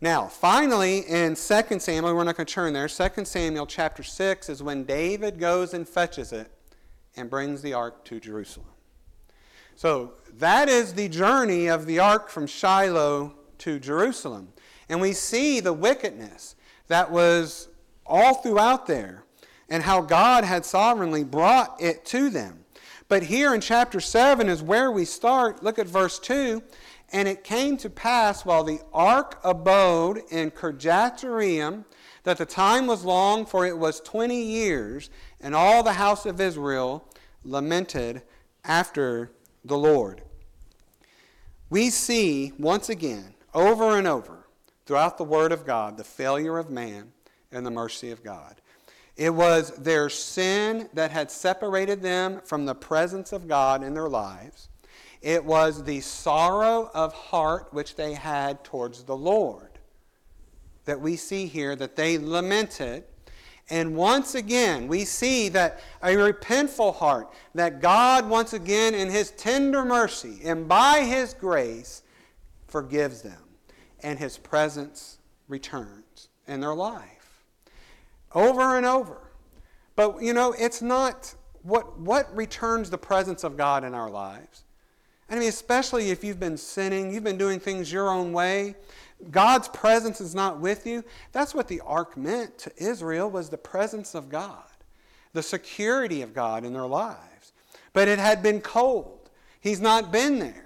Now, 0.00 0.26
finally, 0.26 0.98
in 1.08 1.34
2 1.34 1.78
Samuel, 1.80 2.14
we're 2.14 2.24
not 2.24 2.36
going 2.36 2.46
to 2.46 2.52
turn 2.52 2.74
there. 2.74 2.86
2 2.86 3.24
Samuel 3.24 3.66
chapter 3.66 4.04
6 4.04 4.48
is 4.48 4.62
when 4.62 4.84
David 4.84 5.40
goes 5.40 5.74
and 5.74 5.88
fetches 5.88 6.32
it 6.32 6.48
and 7.16 7.28
brings 7.28 7.62
the 7.62 7.72
ark 7.72 8.04
to 8.04 8.20
Jerusalem. 8.20 8.66
So 9.76 10.12
that 10.38 10.68
is 10.68 10.94
the 10.94 11.08
journey 11.08 11.68
of 11.68 11.86
the 11.86 11.98
ark 11.98 12.28
from 12.28 12.46
Shiloh 12.46 13.34
to 13.58 13.78
Jerusalem. 13.78 14.48
And 14.88 15.00
we 15.00 15.12
see 15.12 15.60
the 15.60 15.72
wickedness 15.72 16.56
that 16.88 17.10
was 17.10 17.68
all 18.06 18.34
throughout 18.34 18.86
there 18.86 19.24
and 19.68 19.82
how 19.82 20.00
God 20.00 20.44
had 20.44 20.64
sovereignly 20.64 21.24
brought 21.24 21.80
it 21.80 22.04
to 22.06 22.30
them. 22.30 22.64
But 23.08 23.22
here 23.22 23.54
in 23.54 23.60
chapter 23.60 24.00
7 24.00 24.48
is 24.48 24.62
where 24.62 24.90
we 24.90 25.04
start. 25.04 25.62
Look 25.62 25.78
at 25.78 25.86
verse 25.86 26.18
2. 26.18 26.62
And 27.12 27.28
it 27.28 27.44
came 27.44 27.76
to 27.78 27.90
pass 27.90 28.44
while 28.44 28.64
the 28.64 28.80
ark 28.92 29.38
abode 29.44 30.22
in 30.30 30.50
Kirjath 30.50 31.84
that 32.24 32.38
the 32.38 32.46
time 32.46 32.86
was 32.86 33.04
long, 33.04 33.46
for 33.46 33.66
it 33.66 33.78
was 33.78 34.00
20 34.00 34.42
years, 34.42 35.10
and 35.40 35.54
all 35.54 35.82
the 35.82 35.92
house 35.92 36.26
of 36.26 36.40
Israel 36.40 37.06
lamented 37.44 38.22
after 38.64 39.30
the 39.64 39.78
Lord. 39.78 40.22
We 41.70 41.90
see 41.90 42.52
once 42.58 42.88
again, 42.88 43.34
over 43.52 43.96
and 43.96 44.06
over, 44.06 44.46
throughout 44.86 45.18
the 45.18 45.24
Word 45.24 45.52
of 45.52 45.64
God, 45.64 45.96
the 45.96 46.04
failure 46.04 46.58
of 46.58 46.70
man 46.70 47.12
and 47.50 47.64
the 47.64 47.70
mercy 47.70 48.10
of 48.10 48.22
God. 48.22 48.60
It 49.16 49.30
was 49.30 49.70
their 49.76 50.10
sin 50.10 50.88
that 50.92 51.10
had 51.10 51.30
separated 51.30 52.02
them 52.02 52.40
from 52.44 52.66
the 52.66 52.74
presence 52.74 53.32
of 53.32 53.48
God 53.48 53.82
in 53.82 53.94
their 53.94 54.08
lives. 54.08 54.68
It 55.22 55.44
was 55.44 55.84
the 55.84 56.00
sorrow 56.00 56.90
of 56.92 57.12
heart 57.12 57.68
which 57.72 57.96
they 57.96 58.14
had 58.14 58.62
towards 58.64 59.04
the 59.04 59.16
Lord 59.16 59.74
that 60.84 61.00
we 61.00 61.16
see 61.16 61.46
here 61.46 61.74
that 61.76 61.96
they 61.96 62.18
lamented 62.18 63.04
and 63.70 63.96
once 63.96 64.34
again, 64.34 64.88
we 64.88 65.04
see 65.04 65.48
that 65.50 65.80
a 66.02 66.10
repentful 66.10 66.94
heart, 66.96 67.32
that 67.54 67.80
God, 67.80 68.28
once 68.28 68.52
again, 68.52 68.94
in 68.94 69.08
His 69.08 69.30
tender 69.32 69.84
mercy 69.84 70.40
and 70.44 70.68
by 70.68 71.00
His 71.00 71.32
grace, 71.32 72.02
forgives 72.66 73.22
them, 73.22 73.40
and 74.02 74.18
His 74.18 74.36
presence 74.36 75.18
returns 75.48 76.28
in 76.46 76.60
their 76.60 76.74
life. 76.74 77.44
Over 78.34 78.76
and 78.76 78.84
over. 78.84 79.18
But, 79.96 80.20
you 80.20 80.34
know, 80.34 80.54
it's 80.58 80.82
not 80.82 81.34
what, 81.62 81.98
what 81.98 82.34
returns 82.36 82.90
the 82.90 82.98
presence 82.98 83.44
of 83.44 83.56
God 83.56 83.84
in 83.84 83.94
our 83.94 84.10
lives. 84.10 84.64
I 85.30 85.36
mean, 85.36 85.48
especially 85.48 86.10
if 86.10 86.22
you've 86.22 86.40
been 86.40 86.58
sinning, 86.58 87.14
you've 87.14 87.24
been 87.24 87.38
doing 87.38 87.58
things 87.58 87.90
your 87.90 88.10
own 88.10 88.32
way, 88.32 88.74
God's 89.30 89.68
presence 89.68 90.20
is 90.20 90.34
not 90.34 90.60
with 90.60 90.86
you. 90.86 91.04
That's 91.32 91.54
what 91.54 91.68
the 91.68 91.80
ark 91.80 92.16
meant 92.16 92.58
to 92.58 92.72
Israel 92.76 93.30
was 93.30 93.48
the 93.48 93.58
presence 93.58 94.14
of 94.14 94.28
God, 94.28 94.64
the 95.32 95.42
security 95.42 96.22
of 96.22 96.34
God 96.34 96.64
in 96.64 96.72
their 96.72 96.86
lives. 96.86 97.52
But 97.92 98.08
it 98.08 98.18
had 98.18 98.42
been 98.42 98.60
cold. 98.60 99.30
He's 99.60 99.80
not 99.80 100.12
been 100.12 100.38
there. 100.38 100.64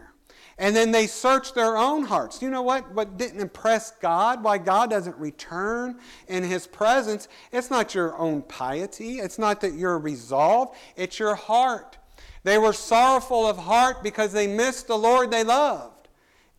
And 0.59 0.75
then 0.75 0.91
they 0.91 1.07
searched 1.07 1.55
their 1.55 1.77
own 1.77 2.05
hearts. 2.05 2.43
You 2.43 2.51
know 2.51 2.63
what? 2.63 2.93
What 2.93 3.17
didn't 3.17 3.41
impress 3.41 3.93
God, 3.93 4.43
why 4.43 4.59
God 4.59 4.91
doesn't 4.91 5.17
return 5.17 6.01
in 6.27 6.43
His 6.43 6.67
presence, 6.67 7.29
it's 7.53 7.71
not 7.71 7.95
your 7.95 8.19
own 8.19 8.43
piety. 8.43 9.21
It's 9.21 9.39
not 9.39 9.61
that 9.61 9.75
you're 9.75 9.99
resolved. 9.99 10.77
It's 10.97 11.19
your 11.19 11.37
heart. 11.37 11.97
They 12.43 12.59
were 12.59 12.73
sorrowful 12.73 13.47
of 13.47 13.57
heart 13.57 14.03
because 14.03 14.33
they 14.33 14.49
missed 14.49 14.89
the 14.89 14.99
Lord 14.99 15.31
they 15.31 15.45
loved 15.45 16.09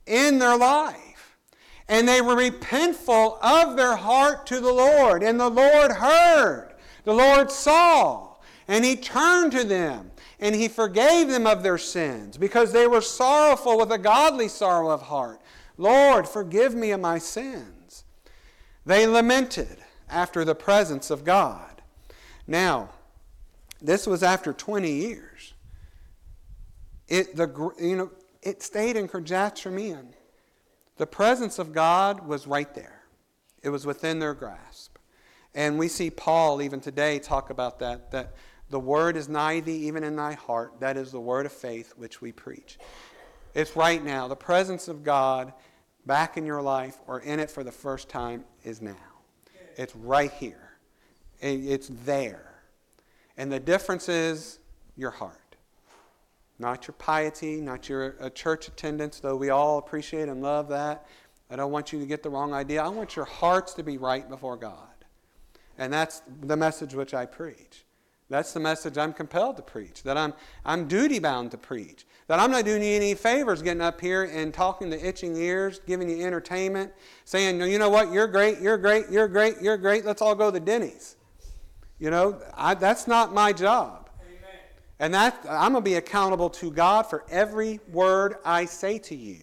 in 0.06 0.40
their 0.40 0.58
life. 0.58 1.09
And 1.90 2.08
they 2.08 2.22
were 2.22 2.36
repentful 2.36 3.40
of 3.42 3.76
their 3.76 3.96
heart 3.96 4.46
to 4.48 4.60
the 4.60 4.72
Lord. 4.72 5.24
And 5.24 5.40
the 5.40 5.50
Lord 5.50 5.92
heard, 5.92 6.76
the 7.04 7.14
Lord 7.14 7.52
saw, 7.52 8.36
and 8.68 8.86
He 8.86 8.96
turned 8.96 9.52
to 9.54 9.64
them, 9.64 10.12
and 10.40 10.56
He 10.56 10.68
forgave 10.68 11.28
them 11.28 11.48
of 11.48 11.64
their 11.64 11.80
sins 11.80 12.38
because 12.38 12.72
they 12.72 12.88
were 12.88 13.02
sorrowful 13.02 13.78
with 13.78 13.92
a 13.92 13.98
godly 13.98 14.48
sorrow 14.48 14.92
of 14.92 15.02
heart. 15.02 15.42
Lord, 15.78 16.28
forgive 16.28 16.76
me 16.76 16.92
of 16.92 17.02
my 17.02 17.18
sins. 17.18 18.04
They 18.86 19.08
lamented 19.08 19.78
after 20.10 20.46
the 20.46 20.56
presence 20.56 21.10
of 21.10 21.24
God. 21.24 21.82
Now, 22.48 22.90
this 23.82 24.06
was 24.06 24.24
after 24.24 24.54
20 24.54 24.92
years. 24.92 25.54
It, 27.08 27.36
the, 27.36 27.74
you 27.80 27.96
know, 27.96 28.12
it 28.42 28.62
stayed 28.62 28.96
in 28.96 29.08
Kirjath 29.08 29.56
the 31.00 31.08
presence 31.08 31.60
of 31.60 31.72
God 31.72 32.28
was 32.28 32.46
right 32.46 32.72
there, 32.76 33.04
it 33.64 33.70
was 33.70 33.86
within 33.86 34.20
their 34.20 34.34
grasp. 34.34 34.98
And 35.56 35.80
we 35.80 35.88
see 35.88 36.10
Paul 36.10 36.62
even 36.62 36.82
today 36.82 37.20
talk 37.20 37.50
about 37.50 37.80
that, 37.80 38.12
that 38.12 38.34
the 38.70 38.82
word 38.82 39.16
is 39.16 39.30
nigh 39.30 39.62
thee, 39.62 39.88
even 39.88 40.04
in 40.04 40.18
thy 40.18 40.34
heart. 40.34 40.82
That 40.82 40.98
is 40.98 41.14
the 41.14 41.20
word 41.20 41.46
of 41.46 41.54
faith 41.54 41.94
which 41.96 42.22
we 42.22 42.34
preach. 42.34 42.78
It's 43.56 43.78
right 43.78 44.04
now. 44.04 44.28
The 44.28 44.36
presence 44.36 44.90
of 44.90 45.06
God 45.06 45.54
back 46.06 46.36
in 46.36 46.46
your 46.46 46.62
life 46.62 46.98
or 47.08 47.22
in 47.22 47.40
it 47.40 47.50
for 47.50 47.64
the 47.64 47.72
first 47.72 48.10
time 48.10 48.44
is 48.66 48.82
now. 48.82 48.96
It's 49.78 49.96
right 49.96 50.34
here. 50.34 50.74
It's 51.40 51.90
there. 52.04 52.62
And 53.38 53.50
the 53.50 53.60
difference 53.60 54.10
is 54.10 54.60
your 54.98 55.12
heart 55.12 55.39
not 56.60 56.88
your 56.88 56.96
piety, 56.96 57.62
not 57.62 57.90
your 57.90 58.16
uh, 58.22 58.30
church 58.30 58.68
attendance, 58.68 59.20
though 59.20 59.38
we 59.38 59.50
all 59.50 59.78
appreciate 59.78 60.28
and 60.28 60.42
love 60.42 60.68
that. 60.70 61.06
I 61.50 61.56
don't 61.56 61.72
want 61.72 61.92
you 61.92 62.00
to 62.00 62.06
get 62.06 62.22
the 62.22 62.30
wrong 62.30 62.54
idea. 62.54 62.84
I 62.84 62.90
want 62.90 63.16
your 63.16 63.26
hearts 63.26 63.74
to 63.76 63.84
be 63.84 63.98
right 63.98 64.30
before 64.30 64.58
God. 64.58 64.88
And 65.78 65.92
that's 65.92 66.22
the 66.42 66.58
message 66.58 66.94
which 66.94 67.14
I 67.14 67.26
preach. 67.26 67.86
That's 68.30 68.54
the 68.54 68.60
message 68.60 68.98
I'm 68.98 69.14
compelled 69.14 69.58
to 69.58 69.64
preach, 69.64 70.04
that 70.04 70.16
I'm, 70.16 70.34
I'm 70.64 70.88
duty 70.88 71.18
bound 71.18 71.50
to 71.52 71.58
preach, 71.58 72.06
that 72.28 72.40
I'm 72.40 72.52
not 72.52 72.64
doing 72.64 72.84
you 72.84 72.90
any 72.90 73.16
favors 73.16 73.64
getting 73.64 73.82
up 73.82 74.00
here 74.00 74.26
and 74.26 74.54
talking 74.54 74.92
to 74.92 75.08
itching 75.08 75.36
ears, 75.36 75.82
giving 75.88 76.08
you 76.10 76.24
entertainment, 76.24 76.94
saying, 77.26 77.60
you 77.62 77.80
know 77.80 77.90
what, 77.90 78.12
you're 78.12 78.28
great, 78.28 78.60
you're 78.60 78.78
great, 78.78 79.06
you're 79.10 79.28
great, 79.28 79.56
you're 79.62 79.78
great, 79.78 80.06
let's 80.06 80.22
all 80.22 80.36
go 80.36 80.52
to 80.52 80.60
Denny's. 80.60 81.16
You 81.98 82.12
know, 82.12 82.40
I, 82.56 82.76
that's 82.76 83.08
not 83.08 83.34
my 83.34 83.52
job. 83.52 84.09
And 85.00 85.14
that 85.14 85.40
I'm 85.50 85.72
going 85.72 85.84
to 85.84 85.90
be 85.90 85.96
accountable 85.96 86.50
to 86.52 86.72
God 86.72 87.04
for 87.04 87.24
every 87.30 87.80
word 87.92 88.36
I 88.44 88.66
say 88.66 88.98
to 89.00 89.16
you. 89.16 89.40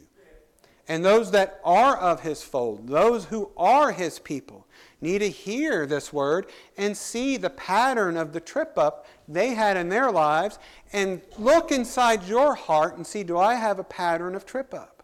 And 0.89 1.05
those 1.05 1.31
that 1.33 1.61
are 1.65 1.97
of 1.97 2.21
his 2.21 2.43
fold, 2.43 2.87
those 2.87 3.25
who 3.25 3.51
are 3.57 3.91
his 3.91 4.19
people, 4.19 4.67
need 5.01 5.19
to 5.19 5.29
hear 5.29 5.87
this 5.87 6.13
word 6.13 6.47
and 6.77 6.97
see 6.97 7.37
the 7.37 7.51
pattern 7.51 8.17
of 8.17 8.33
the 8.33 8.41
trip 8.41 8.79
up 8.79 9.07
they 9.29 9.55
had 9.55 9.77
in 9.77 9.89
their 9.89 10.11
lives 10.11 10.59
and 10.93 11.21
look 11.39 11.73
inside 11.73 12.25
your 12.25 12.55
heart 12.55 12.97
and 12.97 13.07
see 13.07 13.23
do 13.23 13.37
I 13.37 13.55
have 13.55 13.79
a 13.79 13.85
pattern 13.85 14.35
of 14.35 14.47
trip 14.47 14.73
up? 14.73 15.03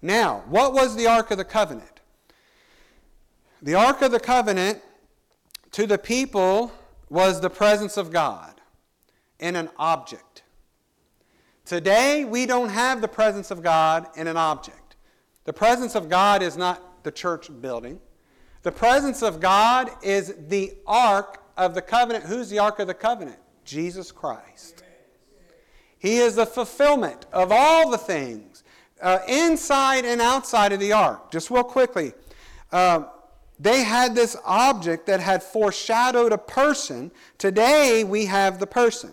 Now, 0.00 0.42
what 0.48 0.72
was 0.72 0.96
the 0.96 1.06
Ark 1.06 1.30
of 1.30 1.38
the 1.38 1.44
Covenant? 1.44 2.00
The 3.60 3.74
Ark 3.74 4.02
of 4.02 4.10
the 4.10 4.18
Covenant 4.18 4.80
to 5.72 5.86
the 5.86 5.98
people 5.98 6.72
was 7.08 7.40
the 7.40 7.50
presence 7.50 7.96
of 7.96 8.10
God 8.10 8.51
in 9.42 9.56
an 9.56 9.68
object. 9.76 10.44
Today, 11.66 12.24
we 12.24 12.46
don't 12.46 12.70
have 12.70 13.00
the 13.00 13.08
presence 13.08 13.50
of 13.50 13.62
God 13.62 14.06
in 14.16 14.26
an 14.26 14.36
object. 14.36 14.96
The 15.44 15.52
presence 15.52 15.94
of 15.94 16.08
God 16.08 16.42
is 16.42 16.56
not 16.56 17.04
the 17.04 17.10
church 17.10 17.50
building. 17.60 18.00
The 18.62 18.72
presence 18.72 19.22
of 19.22 19.40
God 19.40 19.90
is 20.02 20.34
the 20.48 20.74
ark 20.86 21.42
of 21.56 21.74
the 21.74 21.82
covenant. 21.82 22.24
Who's 22.24 22.48
the 22.48 22.60
ark 22.60 22.78
of 22.78 22.86
the 22.86 22.94
covenant? 22.94 23.38
Jesus 23.64 24.12
Christ. 24.12 24.84
He 25.98 26.18
is 26.18 26.36
the 26.36 26.46
fulfillment 26.46 27.26
of 27.32 27.50
all 27.52 27.90
the 27.90 27.98
things 27.98 28.64
uh, 29.00 29.18
inside 29.28 30.04
and 30.04 30.20
outside 30.20 30.72
of 30.72 30.80
the 30.80 30.92
ark. 30.92 31.30
Just 31.30 31.50
real 31.50 31.64
quickly, 31.64 32.12
uh, 32.70 33.04
they 33.58 33.82
had 33.82 34.14
this 34.14 34.36
object 34.44 35.06
that 35.06 35.20
had 35.20 35.42
foreshadowed 35.42 36.32
a 36.32 36.38
person. 36.38 37.12
Today 37.38 38.02
we 38.04 38.26
have 38.26 38.58
the 38.58 38.66
person. 38.66 39.12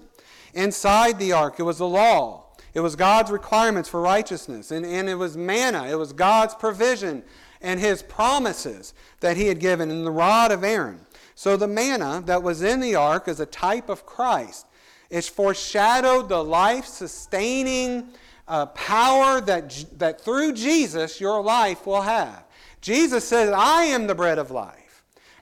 Inside 0.53 1.19
the 1.19 1.33
ark, 1.33 1.55
it 1.59 1.63
was 1.63 1.77
the 1.77 1.87
law. 1.87 2.45
It 2.73 2.81
was 2.81 2.95
God's 2.95 3.31
requirements 3.31 3.89
for 3.89 4.01
righteousness. 4.01 4.71
And, 4.71 4.85
and 4.85 5.09
it 5.09 5.15
was 5.15 5.35
manna. 5.35 5.87
It 5.87 5.95
was 5.95 6.13
God's 6.13 6.55
provision 6.55 7.23
and 7.61 7.79
his 7.79 8.01
promises 8.03 8.93
that 9.19 9.37
he 9.37 9.47
had 9.47 9.59
given 9.59 9.91
in 9.91 10.03
the 10.03 10.11
rod 10.11 10.51
of 10.51 10.63
Aaron. 10.63 11.05
So 11.35 11.57
the 11.57 11.67
manna 11.67 12.21
that 12.25 12.43
was 12.43 12.61
in 12.61 12.79
the 12.79 12.95
ark 12.95 13.27
is 13.27 13.39
a 13.39 13.45
type 13.45 13.89
of 13.89 14.05
Christ. 14.05 14.65
It 15.09 15.25
foreshadowed 15.25 16.29
the 16.29 16.43
life 16.43 16.85
sustaining 16.85 18.09
uh, 18.47 18.67
power 18.67 19.41
that, 19.41 19.85
that 19.97 20.21
through 20.21 20.53
Jesus 20.53 21.19
your 21.19 21.41
life 21.41 21.85
will 21.85 22.01
have. 22.01 22.43
Jesus 22.81 23.27
said, 23.27 23.53
I 23.53 23.85
am 23.85 24.07
the 24.07 24.15
bread 24.15 24.37
of 24.37 24.51
life. 24.51 24.78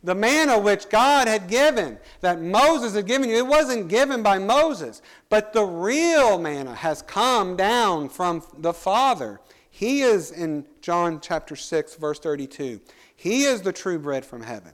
The 0.08 0.16
manna 0.16 0.58
which 0.58 0.88
God 0.88 1.28
had 1.28 1.50
given, 1.50 1.98
that 2.22 2.42
Moses 2.42 2.96
had 2.96 3.08
given 3.08 3.28
you, 3.28 3.36
it 3.36 3.46
wasn't 3.46 3.90
given 3.90 4.24
by 4.24 4.40
Moses, 4.40 5.02
but 5.28 5.52
the 5.52 5.66
real 5.66 6.40
manna 6.40 6.74
has 6.74 7.02
come 7.02 7.58
down 7.58 8.08
from 8.08 8.42
the 8.58 8.72
Father. 8.72 9.42
He 9.70 10.04
is 10.04 10.32
in 10.32 10.66
John 10.80 11.20
chapter 11.20 11.58
6, 11.58 11.96
verse 11.96 12.20
32. 12.20 12.80
He 13.18 13.44
is 13.44 13.64
the 13.64 13.74
true 13.74 14.00
bread 14.00 14.24
from 14.24 14.44
heaven. 14.44 14.72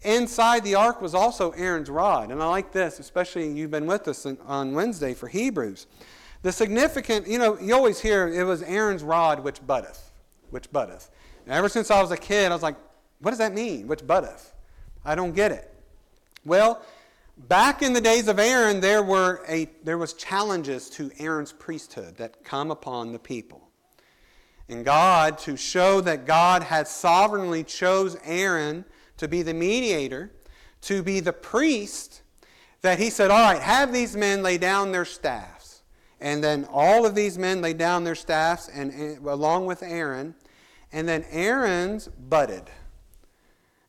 Inside 0.00 0.64
the 0.64 0.76
ark 0.76 1.02
was 1.02 1.14
also 1.14 1.50
Aaron's 1.50 1.90
rod. 1.90 2.30
And 2.30 2.42
I 2.42 2.46
like 2.46 2.72
this, 2.72 2.98
especially 2.98 3.52
you've 3.52 3.70
been 3.70 3.84
with 3.84 4.08
us 4.08 4.24
on 4.46 4.72
Wednesday 4.72 5.12
for 5.12 5.28
Hebrews. 5.28 5.86
The 6.40 6.52
significant, 6.52 7.28
you 7.28 7.38
know, 7.38 7.60
you 7.60 7.74
always 7.74 8.00
hear 8.00 8.28
it 8.28 8.44
was 8.44 8.62
Aaron's 8.62 9.02
rod 9.02 9.40
which 9.40 9.60
buddeth, 9.66 10.10
which 10.48 10.72
buddeth. 10.72 11.10
And 11.44 11.52
ever 11.52 11.68
since 11.68 11.90
I 11.90 12.00
was 12.00 12.12
a 12.12 12.16
kid, 12.16 12.50
I 12.50 12.54
was 12.54 12.62
like, 12.62 12.76
what 13.20 13.30
does 13.30 13.38
that 13.40 13.52
mean, 13.52 13.88
which 13.88 14.06
buddeth? 14.06 14.52
I 15.04 15.14
don't 15.14 15.34
get 15.34 15.52
it. 15.52 15.70
Well, 16.44 16.82
back 17.36 17.82
in 17.82 17.92
the 17.92 18.00
days 18.00 18.28
of 18.28 18.38
Aaron, 18.38 18.80
there 18.80 19.02
were 19.02 19.44
a 19.48 19.68
there 19.82 19.98
was 19.98 20.12
challenges 20.14 20.88
to 20.90 21.10
Aaron's 21.18 21.52
priesthood 21.52 22.16
that 22.16 22.44
come 22.44 22.70
upon 22.70 23.12
the 23.12 23.18
people. 23.18 23.68
And 24.68 24.84
God, 24.84 25.38
to 25.40 25.56
show 25.56 26.00
that 26.00 26.24
God 26.24 26.62
had 26.62 26.88
sovereignly 26.88 27.64
chose 27.64 28.16
Aaron 28.24 28.84
to 29.18 29.28
be 29.28 29.42
the 29.42 29.54
mediator, 29.54 30.32
to 30.82 31.02
be 31.02 31.20
the 31.20 31.32
priest, 31.32 32.22
that 32.80 32.98
he 32.98 33.10
said, 33.10 33.30
All 33.30 33.52
right, 33.52 33.60
have 33.60 33.92
these 33.92 34.16
men 34.16 34.42
lay 34.42 34.58
down 34.58 34.92
their 34.92 35.04
staffs. 35.04 35.82
And 36.20 36.42
then 36.42 36.66
all 36.70 37.04
of 37.04 37.14
these 37.14 37.36
men 37.36 37.60
laid 37.60 37.76
down 37.76 38.04
their 38.04 38.14
staffs 38.14 38.68
and, 38.68 38.90
and 38.92 39.26
along 39.26 39.66
with 39.66 39.82
Aaron. 39.82 40.34
And 40.92 41.06
then 41.06 41.24
Aaron's 41.30 42.08
budded. 42.08 42.70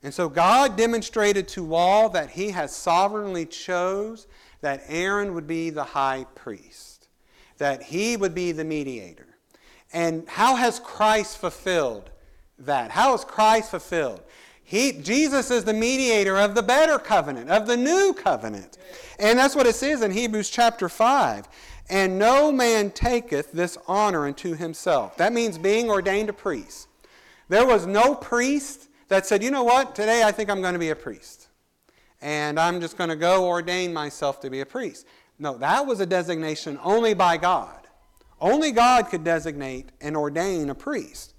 And 0.05 0.13
so 0.13 0.29
God 0.29 0.77
demonstrated 0.77 1.47
to 1.47 1.73
all 1.73 2.09
that 2.09 2.29
he 2.29 2.51
has 2.51 2.75
sovereignly 2.75 3.47
chose 3.47 4.27
that 4.61 4.83
Aaron 4.87 5.33
would 5.33 5.47
be 5.47 5.71
the 5.71 5.83
high 5.83 6.27
priest, 6.35 7.07
that 7.57 7.81
he 7.81 8.15
would 8.15 8.35
be 8.35 8.51
the 8.51 8.63
mediator. 8.63 9.25
And 9.91 10.29
how 10.29 10.57
has 10.57 10.79
Christ 10.79 11.39
fulfilled 11.39 12.11
that? 12.59 12.91
How 12.91 13.13
has 13.13 13.25
Christ 13.25 13.71
fulfilled? 13.71 14.21
He, 14.63 14.91
Jesus 14.91 15.49
is 15.49 15.63
the 15.63 15.73
mediator 15.73 16.37
of 16.37 16.53
the 16.53 16.61
better 16.61 16.99
covenant, 16.99 17.49
of 17.49 17.65
the 17.65 17.75
new 17.75 18.13
covenant. 18.13 18.77
And 19.17 19.39
that's 19.39 19.55
what 19.55 19.65
it 19.65 19.73
says 19.73 20.03
in 20.03 20.11
Hebrews 20.11 20.51
chapter 20.51 20.87
5. 20.87 21.47
And 21.89 22.19
no 22.19 22.51
man 22.51 22.91
taketh 22.91 23.51
this 23.51 23.75
honor 23.87 24.27
unto 24.27 24.53
himself. 24.53 25.17
That 25.17 25.33
means 25.33 25.57
being 25.57 25.89
ordained 25.89 26.29
a 26.29 26.33
priest. 26.33 26.89
There 27.49 27.65
was 27.65 27.87
no 27.87 28.13
priest 28.13 28.84
that 29.07 29.25
said, 29.25 29.43
you 29.43 29.51
know 29.51 29.63
what, 29.63 29.95
today 29.95 30.23
I 30.23 30.31
think 30.31 30.49
I'm 30.49 30.61
going 30.61 30.73
to 30.73 30.79
be 30.79 30.89
a 30.89 30.95
priest. 30.95 31.47
And 32.21 32.59
I'm 32.59 32.81
just 32.81 32.97
going 32.97 33.09
to 33.09 33.15
go 33.15 33.45
ordain 33.45 33.93
myself 33.93 34.39
to 34.41 34.49
be 34.49 34.61
a 34.61 34.65
priest. 34.65 35.05
No, 35.37 35.57
that 35.57 35.85
was 35.85 35.99
a 35.99 36.05
designation 36.05 36.79
only 36.83 37.13
by 37.13 37.37
God. 37.37 37.87
Only 38.39 38.71
God 38.71 39.09
could 39.09 39.23
designate 39.23 39.91
and 40.01 40.15
ordain 40.15 40.69
a 40.69 40.75
priest. 40.75 41.33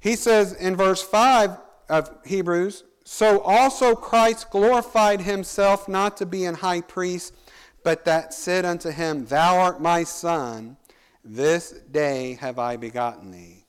He 0.00 0.16
says 0.16 0.52
in 0.52 0.76
verse 0.76 1.02
5 1.02 1.58
of 1.88 2.10
Hebrews, 2.24 2.84
So 3.04 3.40
also 3.40 3.94
Christ 3.94 4.50
glorified 4.50 5.20
himself 5.20 5.88
not 5.88 6.16
to 6.18 6.26
be 6.26 6.44
an 6.44 6.54
high 6.54 6.80
priest, 6.80 7.34
but 7.82 8.04
that 8.04 8.34
said 8.34 8.64
unto 8.64 8.90
him, 8.90 9.26
Thou 9.26 9.58
art 9.58 9.80
my 9.80 10.04
son, 10.04 10.76
this 11.24 11.70
day 11.90 12.38
have 12.40 12.58
I 12.58 12.76
begotten 12.76 13.30
thee. 13.30 13.64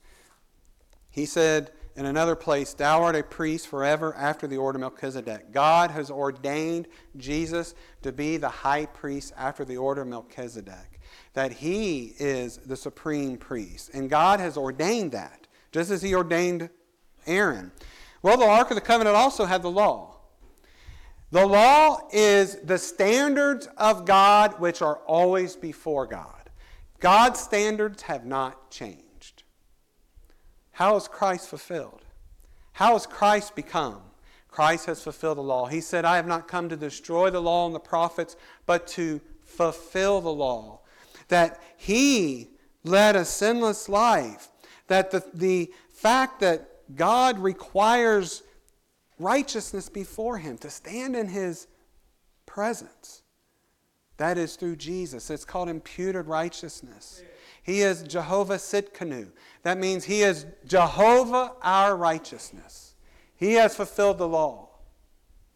He 1.09 1.25
said 1.25 1.71
in 1.97 2.05
another 2.05 2.35
place, 2.35 2.73
Thou 2.73 3.03
art 3.03 3.15
a 3.15 3.23
priest 3.23 3.67
forever 3.67 4.15
after 4.15 4.47
the 4.47 4.57
order 4.57 4.77
of 4.77 4.81
Melchizedek. 4.81 5.51
God 5.51 5.91
has 5.91 6.09
ordained 6.09 6.87
Jesus 7.17 7.75
to 8.03 8.13
be 8.13 8.37
the 8.37 8.47
high 8.47 8.85
priest 8.85 9.33
after 9.35 9.65
the 9.65 9.77
order 9.77 10.03
of 10.03 10.07
Melchizedek 10.07 10.97
that 11.33 11.51
he 11.51 12.15
is 12.17 12.57
the 12.57 12.75
supreme 12.75 13.37
priest. 13.37 13.91
And 13.93 14.09
God 14.09 14.39
has 14.39 14.57
ordained 14.57 15.11
that, 15.11 15.47
just 15.71 15.91
as 15.91 16.01
he 16.01 16.15
ordained 16.15 16.69
Aaron. 17.27 17.71
Well, 18.23 18.37
the 18.37 18.45
Ark 18.45 18.71
of 18.71 18.75
the 18.75 18.81
Covenant 18.81 19.15
also 19.15 19.45
had 19.45 19.61
the 19.61 19.69
law. 19.69 20.15
The 21.29 21.45
law 21.45 22.07
is 22.11 22.55
the 22.63 22.77
standards 22.77 23.67
of 23.77 24.05
God 24.05 24.59
which 24.59 24.81
are 24.81 24.97
always 25.05 25.55
before 25.55 26.07
God. 26.07 26.49
God's 26.99 27.39
standards 27.39 28.01
have 28.03 28.25
not 28.25 28.71
changed. 28.71 29.06
How 30.77 30.95
is 30.95 31.07
Christ 31.07 31.49
fulfilled? 31.49 32.03
How 32.73 32.93
has 32.93 33.07
Christ 33.07 33.55
become? 33.55 33.99
Christ 34.47 34.85
has 34.85 35.01
fulfilled 35.01 35.39
the 35.39 35.41
law. 35.41 35.65
He 35.65 35.81
said, 35.81 36.05
I 36.05 36.17
have 36.17 36.27
not 36.27 36.47
come 36.47 36.69
to 36.69 36.77
destroy 36.77 37.31
the 37.31 37.41
law 37.41 37.65
and 37.65 37.73
the 37.73 37.79
prophets, 37.79 38.35
but 38.67 38.85
to 38.89 39.19
fulfill 39.43 40.21
the 40.21 40.29
law 40.29 40.81
that 41.29 41.59
he 41.77 42.49
led 42.83 43.15
a 43.15 43.25
sinless 43.25 43.89
life, 43.89 44.49
that 44.85 45.09
the, 45.09 45.23
the 45.33 45.73
fact 45.89 46.41
that 46.41 46.69
God 46.95 47.39
requires 47.39 48.43
righteousness 49.17 49.89
before 49.89 50.37
him 50.37 50.59
to 50.59 50.69
stand 50.69 51.15
in 51.15 51.27
his 51.27 51.65
presence. 52.45 53.23
That 54.17 54.37
is 54.37 54.55
through 54.55 54.75
Jesus. 54.75 55.31
It's 55.31 55.43
called 55.43 55.69
imputed 55.69 56.27
righteousness. 56.27 57.23
He 57.67 57.81
is 57.81 58.01
Jehovah 58.03 58.55
Tsidkenu. 58.55 59.27
That 59.63 59.77
means 59.77 60.05
he 60.05 60.21
is 60.21 60.45
Jehovah 60.65 61.51
our 61.61 61.97
righteousness. 61.97 62.95
He 63.35 63.55
has 63.55 63.75
fulfilled 63.75 64.19
the 64.19 64.27
law. 64.27 64.69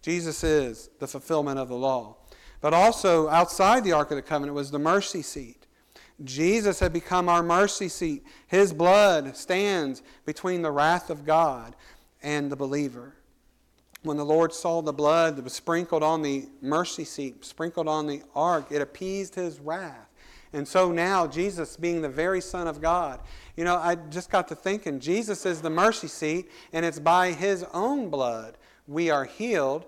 Jesus 0.02 0.44
is 0.44 0.90
the 1.00 1.08
fulfillment 1.08 1.58
of 1.58 1.70
the 1.70 1.76
law. 1.76 2.18
But 2.60 2.74
also 2.74 3.30
outside 3.30 3.86
the 3.86 3.94
Ark 3.94 4.12
of 4.12 4.18
the 4.18 4.22
Covenant 4.22 4.56
was 4.56 4.72
the 4.72 4.78
mercy 4.78 5.22
seat. 5.22 5.66
Jesus 6.22 6.82
had 6.82 6.92
become 6.92 7.30
our 7.30 7.42
mercy 7.42 7.88
seat. 7.88 8.26
His 8.46 8.74
blood 8.74 9.38
stands 9.38 10.04
between 10.26 10.64
the 10.64 10.72
wrath 10.72 11.10
of 11.10 11.26
God 11.26 11.78
and 12.22 12.52
the 12.52 12.58
believer. 12.58 13.16
when 14.04 14.18
the 14.18 14.26
Lord 14.26 14.52
saw 14.52 14.82
the 14.82 14.92
blood 14.92 15.36
that 15.36 15.44
was 15.44 15.54
sprinkled 15.54 16.02
on 16.02 16.24
the 16.24 16.50
mercy 16.60 17.06
seat, 17.06 17.46
sprinkled 17.46 17.88
on 17.88 18.08
the 18.08 18.24
ark, 18.34 18.66
it 18.72 18.82
appeased 18.82 19.36
his 19.36 19.60
wrath. 19.60 20.11
And 20.54 20.68
so 20.68 20.92
now, 20.92 21.28
Jesus 21.28 21.78
being 21.78 22.02
the 22.02 22.10
very 22.10 22.42
Son 22.42 22.68
of 22.68 22.82
God, 22.82 23.22
you 23.56 23.64
know, 23.64 23.78
I 23.78 23.96
just 23.96 24.30
got 24.30 24.48
to 24.50 24.56
thinking, 24.56 25.00
Jesus 25.00 25.46
is 25.46 25.62
the 25.62 25.70
mercy 25.70 26.08
seat, 26.08 26.50
and 26.74 26.86
it's 26.86 27.00
by 27.00 27.32
his 27.32 27.66
own 27.74 28.10
blood 28.10 28.58
we 28.88 29.10
are 29.10 29.26
healed. 29.26 29.86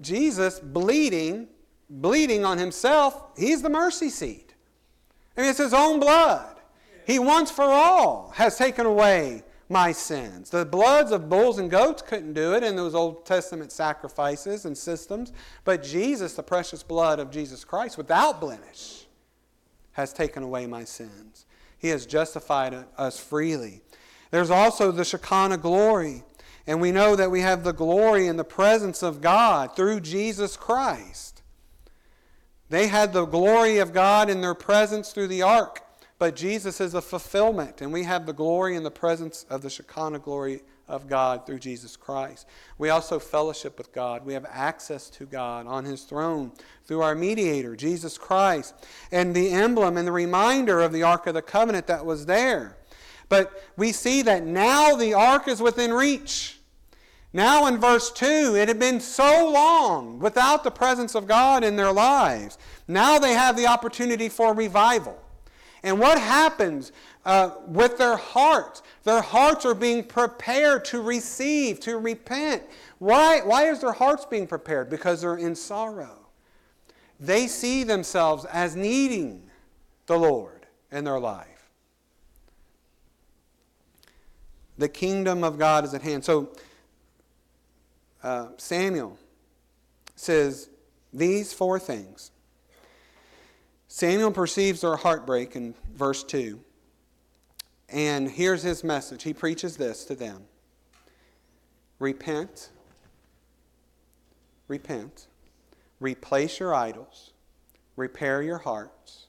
Jesus 0.00 0.60
bleeding, 0.60 1.48
bleeding 1.88 2.44
on 2.44 2.58
himself, 2.58 3.24
he's 3.36 3.62
the 3.62 3.70
mercy 3.70 4.08
seat. 4.08 4.54
I 5.36 5.42
mean, 5.42 5.50
it's 5.50 5.58
his 5.58 5.74
own 5.74 6.00
blood. 6.00 6.56
He 7.06 7.18
once 7.18 7.50
for 7.50 7.64
all 7.64 8.32
has 8.36 8.56
taken 8.56 8.86
away 8.86 9.42
my 9.68 9.92
sins. 9.92 10.50
The 10.50 10.64
bloods 10.64 11.12
of 11.12 11.28
bulls 11.28 11.58
and 11.58 11.70
goats 11.70 12.02
couldn't 12.02 12.34
do 12.34 12.54
it 12.54 12.62
in 12.62 12.76
those 12.76 12.94
Old 12.94 13.24
Testament 13.24 13.72
sacrifices 13.72 14.64
and 14.64 14.76
systems, 14.76 15.32
but 15.64 15.82
Jesus, 15.82 16.34
the 16.34 16.42
precious 16.42 16.82
blood 16.82 17.18
of 17.20 17.30
Jesus 17.30 17.64
Christ, 17.64 17.96
without 17.96 18.40
blemish, 18.40 19.06
has 20.00 20.12
taken 20.12 20.42
away 20.42 20.66
my 20.66 20.84
sins. 20.84 21.46
He 21.78 21.88
has 21.88 22.04
justified 22.04 22.74
us 22.98 23.18
freely. 23.18 23.80
There's 24.30 24.50
also 24.50 24.92
the 24.92 25.04
Shekinah 25.04 25.58
glory, 25.58 26.24
and 26.66 26.80
we 26.80 26.92
know 26.92 27.16
that 27.16 27.30
we 27.30 27.40
have 27.40 27.64
the 27.64 27.72
glory 27.72 28.26
and 28.26 28.38
the 28.38 28.44
presence 28.44 29.02
of 29.02 29.20
God 29.20 29.74
through 29.74 30.00
Jesus 30.00 30.56
Christ. 30.56 31.42
They 32.68 32.86
had 32.86 33.12
the 33.12 33.24
glory 33.24 33.78
of 33.78 33.92
God 33.92 34.30
in 34.30 34.40
their 34.40 34.54
presence 34.54 35.12
through 35.12 35.28
the 35.28 35.42
ark. 35.42 35.80
But 36.18 36.36
Jesus 36.36 36.82
is 36.82 36.92
a 36.92 37.00
fulfillment, 37.00 37.80
and 37.80 37.92
we 37.92 38.02
have 38.02 38.26
the 38.26 38.34
glory 38.34 38.76
and 38.76 38.84
the 38.84 38.90
presence 38.90 39.46
of 39.48 39.62
the 39.62 39.70
Shekinah 39.70 40.18
glory 40.18 40.60
of 40.90 41.08
God 41.08 41.46
through 41.46 41.60
Jesus 41.60 41.96
Christ. 41.96 42.46
We 42.76 42.90
also 42.90 43.18
fellowship 43.18 43.78
with 43.78 43.92
God. 43.92 44.26
We 44.26 44.34
have 44.34 44.46
access 44.50 45.08
to 45.10 45.24
God 45.24 45.66
on 45.66 45.84
His 45.84 46.02
throne 46.02 46.52
through 46.84 47.00
our 47.00 47.14
mediator, 47.14 47.76
Jesus 47.76 48.18
Christ, 48.18 48.74
and 49.10 49.34
the 49.34 49.50
emblem 49.50 49.96
and 49.96 50.06
the 50.06 50.12
reminder 50.12 50.80
of 50.80 50.92
the 50.92 51.04
Ark 51.04 51.26
of 51.26 51.34
the 51.34 51.42
Covenant 51.42 51.86
that 51.86 52.04
was 52.04 52.26
there. 52.26 52.76
But 53.30 53.62
we 53.76 53.92
see 53.92 54.22
that 54.22 54.44
now 54.44 54.96
the 54.96 55.14
ark 55.14 55.48
is 55.48 55.62
within 55.62 55.92
reach. 55.92 56.58
Now, 57.32 57.66
in 57.66 57.78
verse 57.78 58.10
2, 58.10 58.56
it 58.56 58.66
had 58.66 58.80
been 58.80 58.98
so 58.98 59.48
long 59.48 60.18
without 60.18 60.64
the 60.64 60.70
presence 60.72 61.14
of 61.14 61.28
God 61.28 61.62
in 61.62 61.76
their 61.76 61.92
lives. 61.92 62.58
Now 62.88 63.20
they 63.20 63.34
have 63.34 63.56
the 63.56 63.68
opportunity 63.68 64.28
for 64.28 64.52
revival. 64.52 65.16
And 65.84 66.00
what 66.00 66.18
happens 66.18 66.90
uh, 67.24 67.50
with 67.66 67.98
their 67.98 68.16
hearts? 68.16 68.82
Their 69.04 69.22
hearts 69.22 69.64
are 69.64 69.74
being 69.74 70.04
prepared 70.04 70.84
to 70.86 71.00
receive, 71.00 71.80
to 71.80 71.98
repent. 71.98 72.62
Why, 72.98 73.40
why 73.40 73.70
is 73.70 73.80
their 73.80 73.92
hearts 73.92 74.24
being 74.24 74.46
prepared? 74.46 74.90
Because 74.90 75.20
they're 75.20 75.36
in 75.36 75.54
sorrow. 75.54 76.28
They 77.18 77.46
see 77.46 77.84
themselves 77.84 78.44
as 78.46 78.76
needing 78.76 79.42
the 80.06 80.18
Lord 80.18 80.66
in 80.90 81.04
their 81.04 81.20
life. 81.20 81.70
The 84.78 84.88
kingdom 84.88 85.44
of 85.44 85.58
God 85.58 85.84
is 85.84 85.92
at 85.92 86.02
hand. 86.02 86.24
So 86.24 86.54
uh, 88.22 88.48
Samuel 88.56 89.18
says 90.16 90.70
these 91.12 91.52
four 91.52 91.78
things 91.78 92.30
Samuel 93.92 94.30
perceives 94.30 94.82
their 94.82 94.94
heartbreak 94.94 95.56
in 95.56 95.74
verse 95.96 96.22
2. 96.22 96.60
And 97.90 98.30
here's 98.30 98.62
his 98.62 98.84
message. 98.84 99.24
He 99.24 99.34
preaches 99.34 99.76
this 99.76 100.04
to 100.04 100.14
them 100.14 100.44
Repent, 101.98 102.70
repent, 104.68 105.26
replace 105.98 106.60
your 106.60 106.74
idols, 106.74 107.32
repair 107.96 108.42
your 108.42 108.58
hearts, 108.58 109.26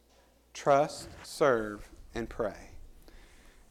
trust, 0.54 1.10
serve, 1.24 1.90
and 2.14 2.30
pray. 2.30 2.70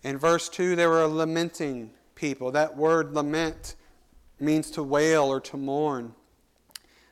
In 0.02 0.18
verse 0.18 0.48
2, 0.48 0.76
there 0.76 0.90
were 0.90 1.06
lamenting 1.06 1.90
people. 2.14 2.50
That 2.50 2.76
word 2.76 3.14
lament 3.14 3.76
means 4.40 4.70
to 4.72 4.82
wail 4.82 5.24
or 5.24 5.40
to 5.40 5.56
mourn. 5.56 6.14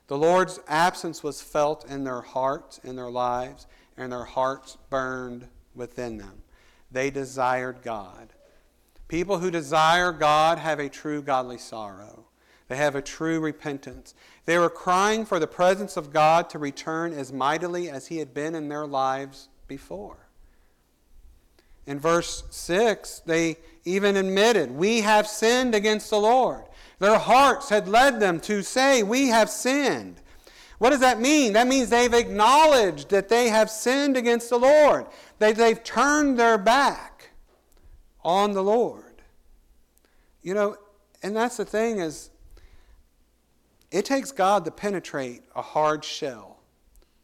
The 0.09 0.17
Lord's 0.17 0.59
absence 0.67 1.23
was 1.23 1.43
felt 1.43 1.89
in 1.89 2.05
their 2.05 2.23
hearts, 2.23 2.79
in 2.83 2.97
their 2.97 3.11
lives, 3.11 3.67
and 3.97 4.11
their 4.11 4.25
hearts 4.25 4.79
burned 4.89 5.49
within 5.75 6.17
them. 6.17 6.43
They 6.91 7.11
desired 7.11 7.83
God. 7.83 8.33
People 9.09 9.39
who 9.39 9.51
desire 9.51 10.13
God 10.13 10.59
have 10.59 10.79
a 10.79 10.89
true 10.89 11.23
godly 11.23 11.59
sorrow. 11.59 12.27
They 12.69 12.77
have 12.77 12.95
a 12.95 13.03
true 13.03 13.41
repentance. 13.41 14.15
They 14.45 14.59
were 14.59 14.71
crying 14.71 15.25
for 15.25 15.39
the 15.39 15.47
presence 15.47 15.97
of 15.97 16.13
God 16.13 16.51
to 16.51 16.59
return 16.59 17.13
as 17.15 17.33
mightily 17.33 17.89
as 17.89 18.09
He 18.09 18.19
had 18.19 18.35
been 18.35 18.55
in 18.55 18.69
their 18.69 18.87
lives 18.87 19.49
before. 19.67 20.29
In 21.87 21.99
verse 21.99 22.45
6, 22.51 23.23
they 23.25 23.57
even 23.87 24.17
admitted, 24.17 24.71
We 24.71 25.01
have 25.01 25.27
sinned 25.27 25.75
against 25.75 26.11
the 26.11 26.21
Lord. 26.21 26.65
Their 26.99 27.19
hearts 27.19 27.71
had 27.71 27.89
led 27.89 28.21
them 28.21 28.41
to 28.41 28.63
say, 28.63 29.03
We 29.03 29.29
have 29.29 29.49
sinned. 29.49 30.21
What 30.79 30.91
does 30.91 31.01
that 31.01 31.21
mean? 31.21 31.55
That 31.55 31.67
means 31.67 31.89
they've 31.89 32.13
acknowledged 32.13 33.09
that 33.09 33.29
they 33.29 33.49
have 33.49 33.71
sinned 33.71 34.17
against 34.17 34.51
the 34.51 34.59
Lord. 34.59 35.07
They, 35.39 35.53
they've 35.53 35.83
turned 35.83 36.39
their 36.39 36.59
back 36.59 37.31
on 38.25 38.53
the 38.53 38.63
Lord. 38.63 39.23
You 40.43 40.55
know, 40.55 40.77
and 41.23 41.35
that's 41.35 41.57
the 41.57 41.65
thing 41.65 42.01
is, 42.01 42.31
it 43.91 44.05
takes 44.05 44.33
God 44.33 44.65
to 44.65 44.71
penetrate 44.71 45.43
a 45.55 45.63
hard 45.63 46.05
shell, 46.05 46.59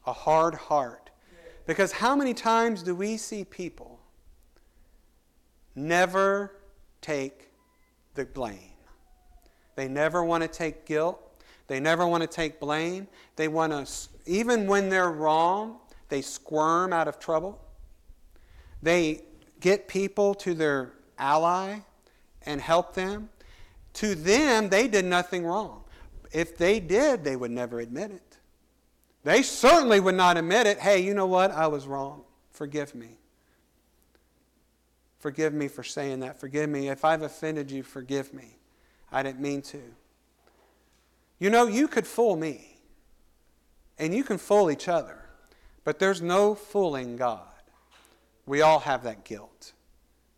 a 0.07 0.13
hard 0.13 0.55
heart. 0.55 1.11
Because 1.67 1.93
how 1.93 2.15
many 2.15 2.35
times 2.35 2.83
do 2.83 2.95
we 2.95 3.17
see 3.17 3.45
people 3.45 4.01
never 5.75 6.57
take 7.01 7.51
the 8.15 8.25
blame? 8.25 8.59
They 9.77 9.89
never 9.89 10.25
want 10.25 10.43
to 10.43 10.49
take 10.49 10.85
guilt. 10.85 11.21
They 11.67 11.81
never 11.81 12.07
want 12.07 12.23
to 12.23 12.27
take 12.27 12.61
blame. 12.61 13.09
They 13.37 13.49
want 13.49 13.73
to, 13.73 14.09
even 14.27 14.67
when 14.67 14.89
they're 14.89 15.11
wrong, 15.11 15.79
they 16.09 16.21
squirm 16.21 16.93
out 16.93 17.09
of 17.09 17.19
trouble. 17.19 17.61
They 18.85 19.23
get 19.61 19.89
people 19.89 20.35
to 20.35 20.53
their 20.53 20.93
ally 21.19 21.79
and 22.43 22.61
help 22.61 22.95
them. 22.95 23.31
To 23.95 24.15
them, 24.15 24.69
they 24.69 24.89
did 24.89 25.07
nothing 25.07 25.47
wrong. 25.47 25.85
If 26.33 26.59
they 26.59 26.81
did, 26.81 27.25
they 27.25 27.35
would 27.35 27.51
never 27.51 27.81
admit 27.81 28.11
it. 28.11 28.39
They 29.23 29.43
certainly 29.43 30.01
would 30.01 30.17
not 30.17 30.37
admit 30.37 30.67
it. 30.67 30.79
Hey, 30.79 31.01
you 31.01 31.15
know 31.15 31.25
what? 31.25 31.51
I 31.51 31.67
was 31.67 31.87
wrong. 31.87 32.25
Forgive 32.51 32.95
me. 32.95 33.17
Forgive 35.19 35.55
me 35.55 35.69
for 35.69 35.83
saying 35.83 36.21
that. 36.21 36.39
Forgive 36.39 36.69
me. 36.69 36.91
If 36.91 37.07
I've 37.07 37.23
offended 37.23 37.71
you, 37.71 37.83
forgive 37.83 38.35
me. 38.35 38.59
I 39.11 39.23
didn't 39.23 39.41
mean 39.41 39.63
to. 39.63 39.81
You 41.39 41.49
know, 41.49 41.67
you 41.69 41.89
could 41.89 42.07
fool 42.07 42.37
me, 42.37 42.77
and 43.99 44.15
you 44.15 44.25
can 44.25 44.37
fool 44.37 44.71
each 44.71 44.89
other, 44.89 45.25
but 45.85 45.99
there's 45.99 46.21
no 46.21 46.55
fooling 46.55 47.17
God. 47.17 47.54
We 48.47 48.63
all 48.63 48.81
have 48.81 49.05
that 49.05 49.25
guilt, 49.25 49.73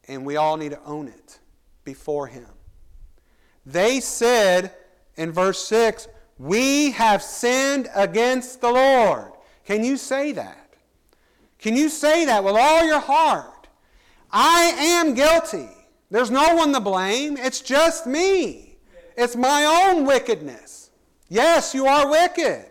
and 0.07 0.25
we 0.25 0.37
all 0.37 0.57
need 0.57 0.71
to 0.71 0.83
own 0.85 1.09
it 1.09 1.39
before 1.85 2.27
Him. 2.27 2.49
They 3.65 4.01
said 4.01 4.73
in 5.17 5.33
verse 5.33 5.65
6, 5.67 6.09
We 6.39 6.93
have 6.93 7.23
sinned 7.23 7.89
against 7.95 8.61
the 8.61 8.71
Lord. 8.71 9.33
Can 9.65 9.83
you 9.83 9.97
say 9.97 10.33
that? 10.33 10.75
Can 11.59 11.75
you 11.75 11.89
say 11.89 12.25
that 12.27 12.45
with 12.45 12.55
all 12.55 12.85
your 12.85 13.01
heart? 13.01 13.67
I 14.31 14.75
am 14.77 15.15
guilty. 15.15 15.69
There's 16.11 16.31
no 16.31 16.55
one 16.55 16.73
to 16.73 16.81
blame. 16.81 17.37
It's 17.37 17.61
just 17.61 18.07
me. 18.07 18.77
It's 19.17 19.35
my 19.35 19.65
own 19.65 20.05
wickedness. 20.07 20.91
Yes, 21.29 21.75
you 21.75 21.87
are 21.87 22.09
wicked. 22.09 22.67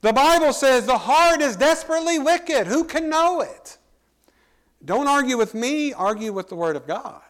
The 0.00 0.12
Bible 0.12 0.52
says 0.52 0.86
the 0.86 0.98
heart 0.98 1.40
is 1.40 1.56
desperately 1.56 2.18
wicked. 2.18 2.66
Who 2.66 2.84
can 2.84 3.08
know 3.08 3.40
it? 3.40 3.77
Don't 4.84 5.08
argue 5.08 5.36
with 5.36 5.54
me, 5.54 5.92
argue 5.92 6.32
with 6.32 6.48
the 6.48 6.54
Word 6.54 6.76
of 6.76 6.86
God. 6.86 7.22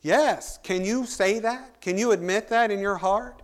Yes, 0.00 0.58
can 0.62 0.84
you 0.84 1.06
say 1.06 1.40
that? 1.40 1.80
Can 1.80 1.98
you 1.98 2.12
admit 2.12 2.48
that 2.48 2.70
in 2.70 2.78
your 2.78 2.96
heart? 2.96 3.42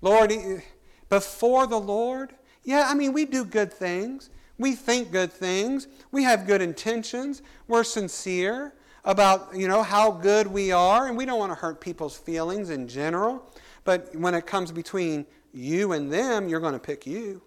Lord, 0.00 0.30
eh, 0.30 0.60
before 1.08 1.66
the 1.66 1.80
Lord? 1.80 2.34
Yeah, 2.62 2.84
I 2.86 2.94
mean, 2.94 3.12
we 3.12 3.24
do 3.24 3.44
good 3.44 3.72
things. 3.72 4.30
We 4.58 4.74
think 4.74 5.10
good 5.10 5.32
things. 5.32 5.88
We 6.12 6.22
have 6.22 6.46
good 6.46 6.62
intentions. 6.62 7.42
We're 7.66 7.84
sincere 7.84 8.74
about 9.04 9.54
you 9.54 9.66
know 9.66 9.82
how 9.82 10.10
good 10.10 10.46
we 10.46 10.72
are 10.72 11.08
and 11.08 11.16
we 11.16 11.24
don't 11.24 11.38
want 11.38 11.50
to 11.50 11.58
hurt 11.58 11.80
people's 11.80 12.16
feelings 12.16 12.70
in 12.70 12.86
general 12.86 13.42
but 13.84 14.14
when 14.14 14.34
it 14.34 14.46
comes 14.46 14.70
between 14.70 15.24
you 15.52 15.92
and 15.92 16.12
them 16.12 16.48
you're 16.48 16.60
going 16.60 16.74
to 16.74 16.78
pick 16.78 17.06
you 17.06 17.40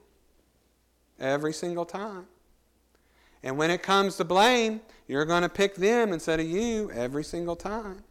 every 1.20 1.54
single 1.54 1.86
time 1.86 2.26
and 3.44 3.58
when 3.58 3.70
it 3.72 3.84
comes 3.84 4.18
to 4.18 4.24
blame 4.24 4.82
you're 5.08 5.26
going 5.26 5.44
to 5.44 5.50
pick 5.50 5.76
them 5.76 6.14
instead 6.14 6.40
of 6.40 6.48
you 6.48 6.92
every 6.92 7.24
single 7.24 7.56
time 7.56 8.04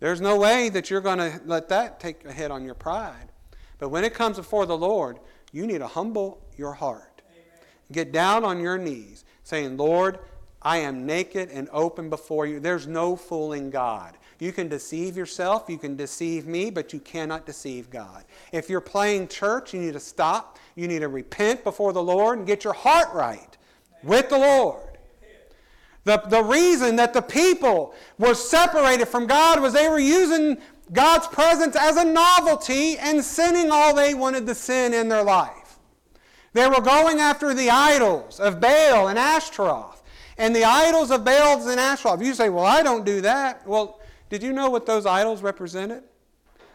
There's 0.00 0.20
no 0.20 0.36
way 0.38 0.68
that 0.70 0.90
you're 0.90 1.00
going 1.00 1.18
to 1.18 1.40
let 1.44 1.68
that 1.70 2.00
take 2.00 2.24
a 2.24 2.32
hit 2.32 2.50
on 2.50 2.64
your 2.64 2.74
pride. 2.74 3.32
But 3.78 3.88
when 3.90 4.04
it 4.04 4.14
comes 4.14 4.36
before 4.36 4.66
the 4.66 4.76
Lord, 4.76 5.18
you 5.52 5.66
need 5.66 5.78
to 5.78 5.88
humble 5.88 6.40
your 6.56 6.72
heart. 6.74 7.22
Amen. 7.30 7.66
Get 7.92 8.12
down 8.12 8.44
on 8.44 8.60
your 8.60 8.78
knees, 8.78 9.24
saying, 9.42 9.76
Lord, 9.76 10.20
I 10.62 10.78
am 10.78 11.06
naked 11.06 11.50
and 11.50 11.68
open 11.72 12.10
before 12.10 12.46
you. 12.46 12.60
There's 12.60 12.86
no 12.86 13.16
fooling 13.16 13.70
God. 13.70 14.16
You 14.38 14.52
can 14.52 14.68
deceive 14.68 15.16
yourself, 15.16 15.66
you 15.68 15.78
can 15.78 15.96
deceive 15.96 16.46
me, 16.46 16.70
but 16.70 16.92
you 16.92 17.00
cannot 17.00 17.44
deceive 17.44 17.90
God. 17.90 18.24
If 18.52 18.70
you're 18.70 18.80
playing 18.80 19.28
church, 19.28 19.74
you 19.74 19.80
need 19.80 19.94
to 19.94 20.00
stop. 20.00 20.58
You 20.76 20.86
need 20.86 21.00
to 21.00 21.08
repent 21.08 21.64
before 21.64 21.92
the 21.92 22.02
Lord 22.02 22.38
and 22.38 22.46
get 22.46 22.62
your 22.62 22.74
heart 22.74 23.12
right 23.14 23.57
with 24.02 24.28
the 24.28 24.38
Lord. 24.38 24.82
The, 26.04 26.22
the 26.28 26.42
reason 26.42 26.96
that 26.96 27.12
the 27.12 27.22
people 27.22 27.94
were 28.18 28.34
separated 28.34 29.06
from 29.08 29.26
God 29.26 29.60
was 29.60 29.74
they 29.74 29.88
were 29.88 29.98
using 29.98 30.58
God's 30.92 31.26
presence 31.26 31.76
as 31.76 31.96
a 31.96 32.04
novelty 32.04 32.96
and 32.96 33.22
sinning 33.22 33.70
all 33.70 33.94
they 33.94 34.14
wanted 34.14 34.46
to 34.46 34.54
sin 34.54 34.94
in 34.94 35.08
their 35.08 35.22
life. 35.22 35.78
They 36.54 36.66
were 36.66 36.80
going 36.80 37.18
after 37.18 37.52
the 37.52 37.70
idols 37.70 38.40
of 38.40 38.60
Baal 38.60 39.08
and 39.08 39.18
Ashtaroth. 39.18 40.02
And 40.38 40.54
the 40.54 40.64
idols 40.64 41.10
of 41.10 41.24
Baal 41.24 41.68
and 41.68 41.78
Ashtaroth. 41.78 42.22
You 42.22 42.32
say, 42.32 42.48
well, 42.48 42.64
I 42.64 42.82
don't 42.82 43.04
do 43.04 43.20
that. 43.20 43.66
Well, 43.66 44.00
did 44.30 44.42
you 44.42 44.52
know 44.52 44.70
what 44.70 44.86
those 44.86 45.04
idols 45.04 45.42
represented? 45.42 46.04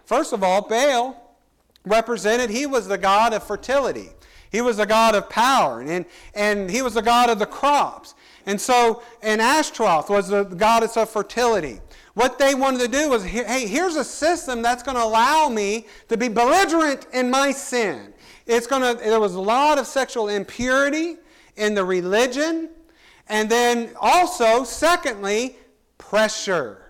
First 0.05 0.33
of 0.33 0.43
all, 0.43 0.61
Baal 0.61 1.37
represented, 1.85 2.49
he 2.49 2.65
was 2.65 2.87
the 2.87 2.97
god 2.97 3.33
of 3.33 3.43
fertility. 3.43 4.09
He 4.53 4.61
was 4.61 4.77
a 4.77 4.85
god 4.85 5.15
of 5.15 5.31
power, 5.31 5.81
and, 5.81 6.05
and 6.35 6.69
he 6.69 6.83
was 6.83 6.95
a 6.95 7.01
god 7.01 7.31
of 7.31 7.39
the 7.39 7.45
crops. 7.47 8.13
And 8.45 8.61
so, 8.61 9.01
and 9.23 9.41
Ashtaroth 9.41 10.11
was 10.11 10.27
the 10.27 10.43
goddess 10.43 10.95
of 10.95 11.09
fertility. 11.09 11.81
What 12.13 12.37
they 12.37 12.53
wanted 12.53 12.81
to 12.81 12.87
do 12.87 13.09
was, 13.09 13.23
hey, 13.25 13.65
here's 13.65 13.95
a 13.95 14.03
system 14.03 14.61
that's 14.61 14.83
going 14.83 14.95
to 14.95 15.03
allow 15.03 15.49
me 15.49 15.87
to 16.07 16.17
be 16.17 16.27
belligerent 16.27 17.07
in 17.13 17.31
my 17.31 17.51
sin. 17.51 18.13
It's 18.45 18.67
going 18.67 18.83
to, 18.83 19.03
there 19.03 19.19
was 19.19 19.33
a 19.33 19.41
lot 19.41 19.79
of 19.79 19.87
sexual 19.87 20.29
impurity 20.29 21.15
in 21.55 21.73
the 21.73 21.83
religion. 21.83 22.69
And 23.29 23.49
then 23.49 23.89
also, 23.99 24.63
secondly, 24.63 25.55
pressure 25.97 26.83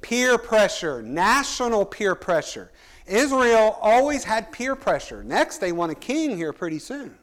peer 0.00 0.38
pressure, 0.38 1.02
national 1.02 1.84
peer 1.84 2.14
pressure. 2.14 2.70
Israel 3.10 3.78
always 3.80 4.24
had 4.24 4.52
peer 4.52 4.76
pressure. 4.76 5.22
Next, 5.24 5.58
they 5.58 5.72
want 5.72 5.92
a 5.92 5.96
king 5.96 6.36
here 6.36 6.52
pretty 6.52 6.78
soon. 6.78 7.16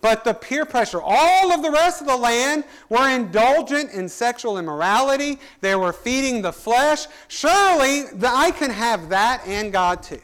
But 0.00 0.24
the 0.24 0.34
peer 0.34 0.64
pressure, 0.64 1.00
all 1.02 1.52
of 1.52 1.62
the 1.62 1.70
rest 1.70 2.00
of 2.00 2.06
the 2.06 2.16
land 2.16 2.64
were 2.88 3.08
indulgent 3.08 3.90
in 3.92 4.08
sexual 4.08 4.58
immorality. 4.58 5.38
They 5.60 5.74
were 5.74 5.92
feeding 5.92 6.42
the 6.42 6.52
flesh. 6.52 7.06
Surely 7.28 8.04
I 8.24 8.52
can 8.52 8.70
have 8.70 9.08
that 9.08 9.42
and 9.46 9.72
God 9.72 10.02
too. 10.02 10.20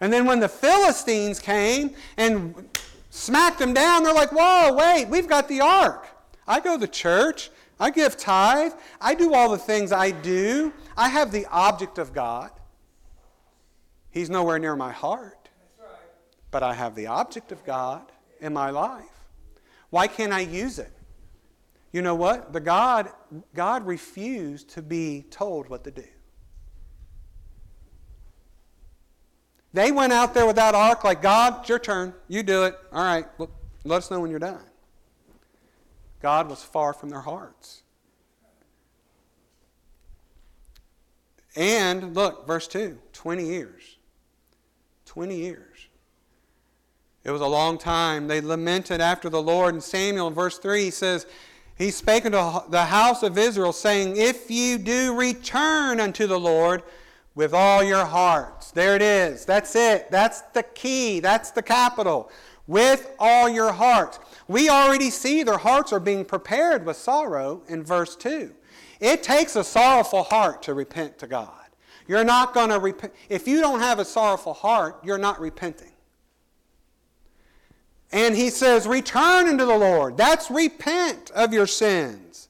And 0.00 0.12
then 0.12 0.26
when 0.26 0.40
the 0.40 0.48
Philistines 0.48 1.38
came 1.38 1.94
and 2.16 2.68
smacked 3.10 3.58
them 3.58 3.72
down, 3.72 4.02
they're 4.02 4.14
like, 4.14 4.32
whoa, 4.32 4.74
wait, 4.74 5.08
we've 5.08 5.28
got 5.28 5.48
the 5.48 5.60
ark. 5.60 6.06
I 6.46 6.60
go 6.60 6.78
to 6.78 6.86
church. 6.86 7.50
I 7.80 7.90
give 7.90 8.16
tithe. 8.16 8.72
I 9.00 9.14
do 9.14 9.34
all 9.34 9.48
the 9.48 9.58
things 9.58 9.92
I 9.92 10.10
do. 10.10 10.72
I 10.96 11.08
have 11.08 11.30
the 11.30 11.46
object 11.46 11.98
of 11.98 12.12
God. 12.12 12.50
He's 14.10 14.30
nowhere 14.30 14.58
near 14.58 14.76
my 14.76 14.92
heart. 14.92 15.48
But 16.50 16.62
I 16.62 16.74
have 16.74 16.94
the 16.94 17.08
object 17.08 17.52
of 17.52 17.64
God 17.64 18.10
in 18.40 18.52
my 18.52 18.70
life. 18.70 19.04
Why 19.90 20.06
can't 20.06 20.32
I 20.32 20.40
use 20.40 20.78
it? 20.78 20.92
You 21.92 22.02
know 22.02 22.14
what? 22.14 22.52
The 22.52 22.60
God, 22.60 23.10
God 23.54 23.86
refused 23.86 24.70
to 24.70 24.82
be 24.82 25.24
told 25.30 25.68
what 25.68 25.84
to 25.84 25.90
do. 25.90 26.04
They 29.72 29.92
went 29.92 30.12
out 30.12 30.34
there 30.34 30.46
with 30.46 30.56
that 30.56 30.74
ark 30.74 31.04
like, 31.04 31.22
God, 31.22 31.60
it's 31.60 31.68
your 31.68 31.78
turn. 31.78 32.14
You 32.26 32.42
do 32.42 32.64
it. 32.64 32.78
All 32.92 33.04
right. 33.04 33.26
Well, 33.36 33.50
let 33.84 33.98
us 33.98 34.10
know 34.10 34.20
when 34.20 34.30
you're 34.30 34.38
done. 34.38 34.64
God 36.20 36.48
was 36.48 36.62
far 36.62 36.92
from 36.92 37.10
their 37.10 37.20
hearts. 37.20 37.82
And 41.54 42.14
look, 42.14 42.46
verse 42.46 42.68
2 42.68 42.98
20 43.12 43.44
years. 43.44 43.97
20 45.08 45.34
years. 45.34 45.88
It 47.24 47.30
was 47.30 47.40
a 47.40 47.46
long 47.46 47.78
time. 47.78 48.28
They 48.28 48.40
lamented 48.40 49.00
after 49.00 49.28
the 49.28 49.42
Lord. 49.42 49.74
And 49.74 49.82
Samuel 49.82 50.28
in 50.28 50.34
verse 50.34 50.58
3 50.58 50.84
he 50.84 50.90
says, 50.90 51.26
He 51.76 51.90
spake 51.90 52.26
unto 52.26 52.70
the 52.70 52.84
house 52.84 53.22
of 53.22 53.36
Israel, 53.36 53.72
saying, 53.72 54.16
If 54.16 54.50
you 54.50 54.78
do 54.78 55.16
return 55.16 55.98
unto 55.98 56.26
the 56.26 56.38
Lord 56.38 56.82
with 57.34 57.54
all 57.54 57.82
your 57.82 58.04
hearts. 58.04 58.70
There 58.70 58.96
it 58.96 59.02
is. 59.02 59.44
That's 59.44 59.74
it. 59.76 60.10
That's 60.10 60.42
the 60.52 60.62
key. 60.62 61.20
That's 61.20 61.52
the 61.52 61.62
capital. 61.62 62.30
With 62.66 63.14
all 63.18 63.48
your 63.48 63.72
heart. 63.72 64.18
We 64.46 64.68
already 64.68 65.10
see 65.10 65.42
their 65.42 65.58
hearts 65.58 65.92
are 65.92 66.00
being 66.00 66.24
prepared 66.24 66.84
with 66.84 66.96
sorrow 66.96 67.62
in 67.68 67.82
verse 67.82 68.14
2. 68.16 68.52
It 69.00 69.22
takes 69.22 69.56
a 69.56 69.64
sorrowful 69.64 70.24
heart 70.24 70.62
to 70.64 70.74
repent 70.74 71.18
to 71.18 71.26
God. 71.26 71.57
You're 72.08 72.24
not 72.24 72.54
going 72.54 72.70
to 72.70 72.80
repent. 72.80 73.12
If 73.28 73.46
you 73.46 73.60
don't 73.60 73.80
have 73.80 73.98
a 73.98 74.04
sorrowful 74.04 74.54
heart, 74.54 74.98
you're 75.04 75.18
not 75.18 75.38
repenting. 75.38 75.92
And 78.10 78.34
he 78.34 78.48
says, 78.48 78.86
Return 78.86 79.46
unto 79.46 79.66
the 79.66 79.76
Lord. 79.76 80.16
That's 80.16 80.50
repent 80.50 81.30
of 81.32 81.52
your 81.52 81.66
sins. 81.66 82.48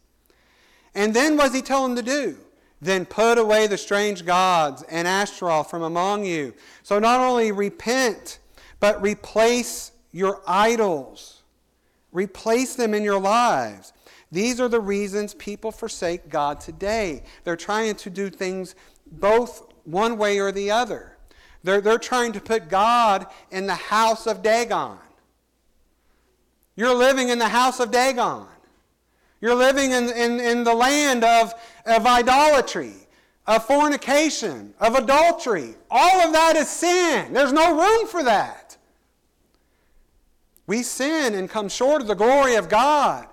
And 0.94 1.12
then 1.12 1.36
what 1.36 1.46
does 1.46 1.54
he 1.54 1.62
tell 1.62 1.82
them 1.82 1.96
to 1.96 2.02
do? 2.02 2.36
Then 2.80 3.04
put 3.04 3.38
away 3.38 3.66
the 3.66 3.76
strange 3.76 4.24
gods 4.24 4.84
and 4.84 5.08
Ashtaroth 5.08 5.68
from 5.68 5.82
among 5.82 6.24
you. 6.24 6.54
So 6.84 7.00
not 7.00 7.20
only 7.20 7.50
repent, 7.50 8.38
but 8.78 9.02
replace 9.02 9.90
your 10.12 10.40
idols. 10.46 11.42
Replace 12.12 12.76
them 12.76 12.94
in 12.94 13.02
your 13.02 13.20
lives. 13.20 13.92
These 14.30 14.60
are 14.60 14.68
the 14.68 14.80
reasons 14.80 15.34
people 15.34 15.72
forsake 15.72 16.28
God 16.28 16.60
today. 16.60 17.22
They're 17.44 17.56
trying 17.56 17.96
to 17.96 18.10
do 18.10 18.30
things 18.30 18.74
both 19.12 19.72
one 19.84 20.18
way 20.18 20.38
or 20.38 20.52
the 20.52 20.70
other. 20.70 21.16
They're, 21.62 21.80
they're 21.80 21.98
trying 21.98 22.32
to 22.32 22.40
put 22.40 22.68
God 22.68 23.26
in 23.50 23.66
the 23.66 23.74
house 23.74 24.26
of 24.26 24.42
Dagon. 24.42 24.98
You're 26.76 26.94
living 26.94 27.28
in 27.28 27.38
the 27.38 27.48
house 27.48 27.80
of 27.80 27.90
Dagon. 27.90 28.46
You're 29.40 29.54
living 29.54 29.92
in, 29.92 30.10
in, 30.10 30.40
in 30.40 30.64
the 30.64 30.74
land 30.74 31.24
of, 31.24 31.54
of 31.86 32.06
idolatry, 32.06 32.94
of 33.46 33.64
fornication, 33.64 34.74
of 34.80 34.94
adultery. 34.94 35.74
All 35.90 36.20
of 36.20 36.32
that 36.32 36.56
is 36.56 36.68
sin. 36.68 37.32
There's 37.32 37.52
no 37.52 37.76
room 37.76 38.06
for 38.08 38.22
that. 38.24 38.76
We 40.66 40.82
sin 40.82 41.34
and 41.34 41.48
come 41.48 41.68
short 41.68 42.02
of 42.02 42.08
the 42.08 42.14
glory 42.14 42.56
of 42.56 42.68
God. 42.68 43.27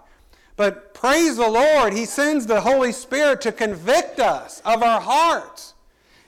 But 0.56 0.94
praise 0.94 1.38
the 1.38 1.50
Lord, 1.50 1.94
He 1.94 2.06
sends 2.06 2.46
the 2.46 2.62
Holy 2.62 2.92
Spirit 2.92 3.42
to 3.42 3.52
convict 3.52 4.20
us 4.20 4.62
of 4.64 4.84
our 4.84 5.02
hearts. 5.02 5.74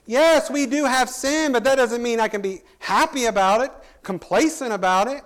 Yes, 0.06 0.50
we 0.50 0.66
do 0.66 0.86
have 0.86 1.10
sin, 1.10 1.52
but 1.52 1.64
that 1.64 1.76
doesn't 1.76 2.02
mean 2.02 2.20
I 2.20 2.28
can 2.28 2.42
be 2.42 2.62
happy 2.80 3.26
about 3.26 3.62
it, 3.62 3.72
complacent 4.04 4.74
about 4.74 5.08
it. 5.08 5.22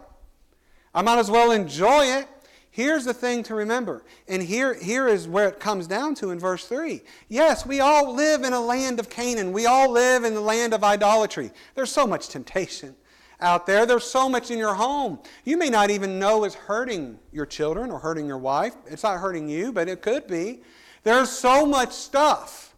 I 0.93 1.01
might 1.01 1.19
as 1.19 1.31
well 1.31 1.51
enjoy 1.51 2.05
it. 2.05 2.27
Here's 2.73 3.03
the 3.03 3.13
thing 3.13 3.43
to 3.43 3.55
remember, 3.55 4.03
and 4.29 4.41
here, 4.41 4.73
here 4.73 5.09
is 5.09 5.27
where 5.27 5.49
it 5.49 5.59
comes 5.59 5.87
down 5.87 6.15
to 6.15 6.31
in 6.31 6.39
verse 6.39 6.65
3. 6.65 7.01
Yes, 7.27 7.65
we 7.65 7.81
all 7.81 8.13
live 8.13 8.43
in 8.43 8.53
a 8.53 8.61
land 8.61 8.97
of 8.97 9.09
Canaan. 9.09 9.51
We 9.51 9.65
all 9.65 9.91
live 9.91 10.23
in 10.23 10.33
the 10.33 10.41
land 10.41 10.73
of 10.73 10.81
idolatry. 10.81 11.51
There's 11.75 11.91
so 11.91 12.07
much 12.07 12.29
temptation 12.29 12.95
out 13.41 13.65
there. 13.65 13.85
There's 13.85 14.03
so 14.03 14.29
much 14.29 14.51
in 14.51 14.57
your 14.57 14.73
home. 14.73 15.19
You 15.43 15.57
may 15.57 15.69
not 15.69 15.89
even 15.89 16.19
know 16.19 16.45
is 16.45 16.53
hurting 16.53 17.19
your 17.31 17.45
children 17.45 17.91
or 17.91 17.99
hurting 17.99 18.27
your 18.27 18.37
wife. 18.37 18.73
It's 18.87 19.03
not 19.03 19.19
hurting 19.19 19.49
you, 19.49 19.71
but 19.71 19.87
it 19.87 20.01
could 20.01 20.27
be. 20.27 20.61
There's 21.03 21.29
so 21.29 21.65
much 21.65 21.91
stuff 21.91 22.75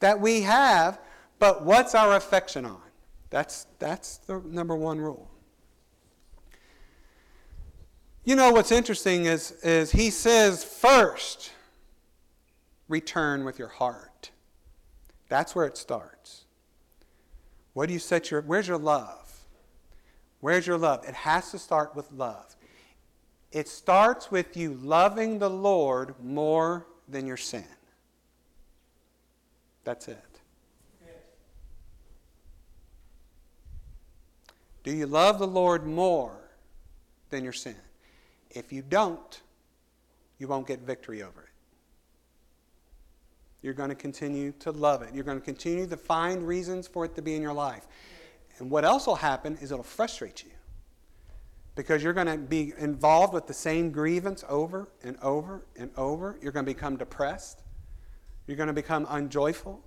that 0.00 0.20
we 0.20 0.42
have, 0.42 0.98
but 1.38 1.64
what's 1.64 1.94
our 1.94 2.14
affection 2.16 2.64
on? 2.64 2.80
That's, 3.30 3.66
that's 3.78 4.18
the 4.18 4.40
number 4.46 4.76
one 4.76 4.98
rule. 5.00 5.30
You 8.24 8.34
know 8.34 8.50
what's 8.50 8.72
interesting 8.72 9.26
is, 9.26 9.52
is 9.62 9.92
he 9.92 10.10
says 10.10 10.64
first, 10.64 11.52
return 12.88 13.44
with 13.44 13.58
your 13.58 13.68
heart. 13.68 14.30
That's 15.28 15.54
where 15.54 15.66
it 15.66 15.76
starts. 15.76 16.44
What 17.72 17.86
do 17.86 17.92
you 17.92 17.98
set 17.98 18.30
your, 18.30 18.42
where's 18.42 18.68
your 18.68 18.78
love? 18.78 19.25
Where's 20.40 20.66
your 20.66 20.78
love? 20.78 21.04
It 21.06 21.14
has 21.14 21.50
to 21.50 21.58
start 21.58 21.94
with 21.96 22.10
love. 22.12 22.56
It 23.52 23.68
starts 23.68 24.30
with 24.30 24.56
you 24.56 24.74
loving 24.74 25.38
the 25.38 25.50
Lord 25.50 26.14
more 26.22 26.86
than 27.08 27.26
your 27.26 27.36
sin. 27.36 27.64
That's 29.84 30.08
it. 30.08 30.18
Do 34.82 34.92
you 34.92 35.06
love 35.06 35.40
the 35.40 35.48
Lord 35.48 35.84
more 35.84 36.38
than 37.30 37.42
your 37.42 37.52
sin? 37.52 37.74
If 38.50 38.72
you 38.72 38.82
don't, 38.82 39.42
you 40.38 40.46
won't 40.46 40.66
get 40.66 40.80
victory 40.80 41.22
over 41.22 41.40
it. 41.42 41.48
You're 43.62 43.74
going 43.74 43.88
to 43.88 43.96
continue 43.96 44.52
to 44.60 44.70
love 44.70 45.02
it. 45.02 45.12
You're 45.12 45.24
going 45.24 45.40
to 45.40 45.44
continue 45.44 45.88
to 45.88 45.96
find 45.96 46.46
reasons 46.46 46.86
for 46.86 47.04
it 47.04 47.16
to 47.16 47.22
be 47.22 47.34
in 47.34 47.42
your 47.42 47.52
life. 47.52 47.86
And 48.58 48.70
what 48.70 48.84
else 48.84 49.06
will 49.06 49.16
happen 49.16 49.58
is 49.60 49.70
it'll 49.70 49.84
frustrate 49.84 50.44
you 50.44 50.50
because 51.74 52.02
you're 52.02 52.14
going 52.14 52.26
to 52.26 52.38
be 52.38 52.72
involved 52.78 53.34
with 53.34 53.46
the 53.46 53.54
same 53.54 53.90
grievance 53.90 54.44
over 54.48 54.88
and 55.04 55.16
over 55.20 55.66
and 55.76 55.90
over. 55.96 56.38
You're 56.42 56.52
going 56.52 56.64
to 56.64 56.72
become 56.72 56.96
depressed. 56.96 57.62
You're 58.46 58.56
going 58.56 58.68
to 58.68 58.72
become 58.72 59.06
unjoyful. 59.08 59.84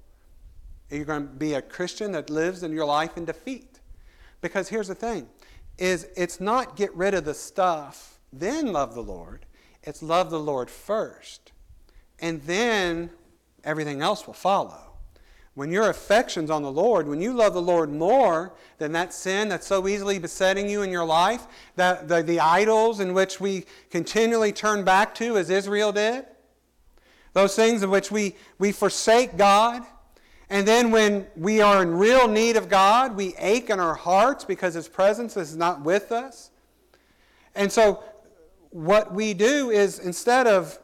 You're 0.90 1.06
going 1.06 1.28
to 1.28 1.34
be 1.34 1.56
a 1.56 1.62
Christian 1.62 2.12
that 2.14 2.30
lives 2.30 2.64
in 2.64 2.72
your 2.72 2.86
life 2.86 3.18
in 3.18 3.26
defeat. 3.26 3.80
Because 4.42 4.70
here's 4.70 4.88
the 4.88 4.96
thing 4.96 5.28
is 5.78 6.08
it's 6.16 6.40
not 6.40 6.76
get 6.76 6.94
rid 6.94 7.14
of 7.14 7.26
the 7.26 7.34
stuff, 7.34 8.20
then 8.32 8.72
love 8.72 8.94
the 8.94 9.02
Lord. 9.02 9.46
It's 9.82 10.04
love 10.04 10.30
the 10.30 10.40
Lord 10.40 10.70
first. 10.70 11.52
And 12.20 12.42
then 12.44 13.10
everything 13.64 14.02
else 14.02 14.28
will 14.28 14.34
follow. 14.34 14.89
When 15.60 15.74
your 15.74 15.90
affection's 15.90 16.50
on 16.50 16.62
the 16.62 16.72
Lord, 16.72 17.06
when 17.06 17.20
you 17.20 17.34
love 17.34 17.54
the 17.54 17.62
Lord 17.62 17.92
more 17.92 18.54
than 18.78 18.94
that 18.94 19.14
sin 19.14 19.50
that's 19.50 19.68
so 19.68 19.90
easily 19.90 20.18
besetting 20.18 20.70
you 20.70 20.84
in 20.84 20.90
your 20.90 21.04
life, 21.04 21.48
that 21.76 22.08
the, 22.08 22.22
the 22.24 22.40
idols 22.40 23.02
in 23.02 23.14
which 23.14 23.42
we 23.42 23.66
continually 23.90 24.54
turn 24.54 24.86
back 24.86 25.14
to 25.16 25.38
as 25.38 25.50
Israel 25.50 25.92
did, 25.92 26.26
those 27.34 27.58
things 27.58 27.84
in 27.84 27.90
which 27.90 28.10
we, 28.10 28.38
we 28.58 28.72
forsake 28.72 29.36
God, 29.36 29.84
and 30.50 30.66
then 30.66 30.92
when 30.92 31.28
we 31.36 31.60
are 31.60 31.82
in 31.82 31.94
real 31.94 32.30
need 32.30 32.56
of 32.56 32.70
God, 32.70 33.18
we 33.18 33.36
ache 33.38 33.70
in 33.70 33.82
our 33.82 33.96
hearts 33.96 34.46
because 34.46 34.76
His 34.76 34.88
presence 34.88 35.36
is 35.36 35.58
not 35.58 35.82
with 35.82 36.14
us. 36.14 36.52
And 37.54 37.70
so, 37.70 38.02
what 38.70 39.14
we 39.14 39.34
do 39.34 39.72
is 39.72 40.00
instead 40.00 40.48
of 40.48 40.80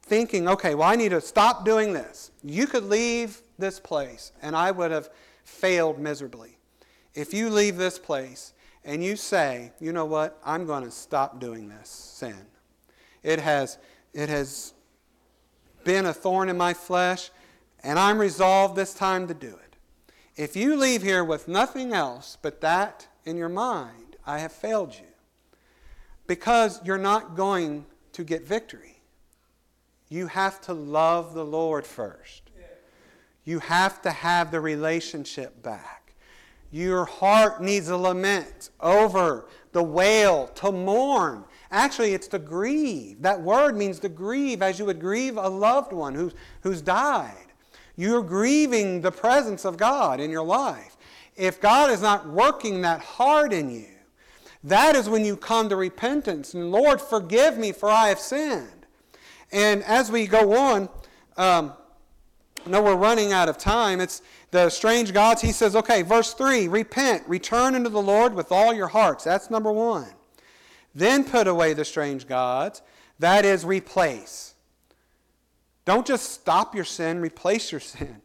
thinking, 0.00 0.48
okay, 0.48 0.74
well, 0.74 0.88
I 0.88 0.96
need 0.96 1.10
to 1.10 1.20
stop 1.20 1.66
doing 1.66 1.92
this, 1.92 2.30
you 2.42 2.66
could 2.66 2.84
leave 2.84 3.42
this 3.58 3.80
place, 3.80 4.32
and 4.42 4.56
I 4.56 4.70
would 4.70 4.90
have 4.90 5.10
failed 5.44 5.98
miserably. 5.98 6.58
If 7.14 7.32
you 7.32 7.50
leave 7.50 7.76
this 7.76 7.98
place 7.98 8.52
and 8.84 9.02
you 9.02 9.16
say, 9.16 9.72
you 9.80 9.92
know 9.92 10.04
what, 10.04 10.38
I'm 10.44 10.66
going 10.66 10.84
to 10.84 10.90
stop 10.90 11.40
doing 11.40 11.68
this 11.68 11.88
sin. 11.88 12.46
It 13.22 13.40
has, 13.40 13.78
it 14.12 14.28
has 14.28 14.74
been 15.84 16.06
a 16.06 16.12
thorn 16.12 16.48
in 16.48 16.56
my 16.56 16.74
flesh, 16.74 17.30
and 17.82 17.98
I'm 17.98 18.18
resolved 18.18 18.76
this 18.76 18.94
time 18.94 19.28
to 19.28 19.34
do 19.34 19.48
it. 19.48 19.76
If 20.36 20.56
you 20.56 20.76
leave 20.76 21.02
here 21.02 21.22
with 21.22 21.46
nothing 21.46 21.92
else 21.92 22.36
but 22.40 22.60
that 22.60 23.06
in 23.24 23.36
your 23.36 23.48
mind, 23.48 24.16
I 24.26 24.38
have 24.38 24.52
failed 24.52 24.94
you. 24.94 25.06
Because 26.26 26.80
you're 26.84 26.98
not 26.98 27.36
going 27.36 27.86
to 28.12 28.24
get 28.24 28.46
victory. 28.46 29.00
You 30.08 30.26
have 30.26 30.60
to 30.62 30.72
love 30.72 31.34
the 31.34 31.44
Lord 31.44 31.86
first. 31.86 32.43
You 33.44 33.58
have 33.60 34.00
to 34.02 34.10
have 34.10 34.50
the 34.50 34.60
relationship 34.60 35.62
back. 35.62 36.14
Your 36.70 37.04
heart 37.04 37.62
needs 37.62 37.88
a 37.88 37.96
lament 37.96 38.70
over, 38.80 39.46
the 39.72 39.82
wail, 39.82 40.48
to 40.56 40.72
mourn. 40.72 41.44
Actually, 41.70 42.14
it's 42.14 42.26
to 42.28 42.38
grieve. 42.38 43.22
That 43.22 43.40
word 43.40 43.76
means 43.76 44.00
to 44.00 44.08
grieve 44.08 44.60
as 44.60 44.78
you 44.78 44.84
would 44.86 45.00
grieve 45.00 45.36
a 45.36 45.48
loved 45.48 45.92
one 45.92 46.14
who's, 46.14 46.32
who's 46.62 46.82
died. 46.82 47.46
You're 47.96 48.22
grieving 48.22 49.00
the 49.00 49.12
presence 49.12 49.64
of 49.64 49.76
God 49.76 50.18
in 50.18 50.30
your 50.30 50.44
life. 50.44 50.96
If 51.36 51.60
God 51.60 51.90
is 51.90 52.02
not 52.02 52.28
working 52.28 52.82
that 52.82 53.00
hard 53.00 53.52
in 53.52 53.70
you, 53.70 53.86
that 54.64 54.96
is 54.96 55.08
when 55.08 55.24
you 55.24 55.36
come 55.36 55.68
to 55.68 55.76
repentance. 55.76 56.54
And 56.54 56.72
Lord, 56.72 57.00
forgive 57.00 57.58
me, 57.58 57.72
for 57.72 57.88
I 57.88 58.08
have 58.08 58.18
sinned. 58.18 58.86
And 59.52 59.84
as 59.84 60.10
we 60.10 60.26
go 60.26 60.56
on, 60.56 60.88
um, 61.36 61.74
no, 62.66 62.82
we're 62.82 62.96
running 62.96 63.32
out 63.32 63.48
of 63.48 63.58
time. 63.58 64.00
It's 64.00 64.22
the 64.50 64.70
strange 64.70 65.12
gods. 65.12 65.42
He 65.42 65.52
says, 65.52 65.76
okay, 65.76 66.02
verse 66.02 66.34
3 66.34 66.68
repent, 66.68 67.22
return 67.28 67.74
unto 67.74 67.90
the 67.90 68.02
Lord 68.02 68.34
with 68.34 68.52
all 68.52 68.72
your 68.72 68.88
hearts. 68.88 69.24
That's 69.24 69.50
number 69.50 69.72
one. 69.72 70.08
Then 70.94 71.24
put 71.24 71.46
away 71.46 71.74
the 71.74 71.84
strange 71.84 72.26
gods. 72.26 72.82
That 73.18 73.44
is, 73.44 73.64
replace. 73.64 74.54
Don't 75.84 76.06
just 76.06 76.32
stop 76.32 76.74
your 76.74 76.84
sin, 76.84 77.20
replace 77.20 77.70
your 77.72 77.80
sin. 77.80 78.22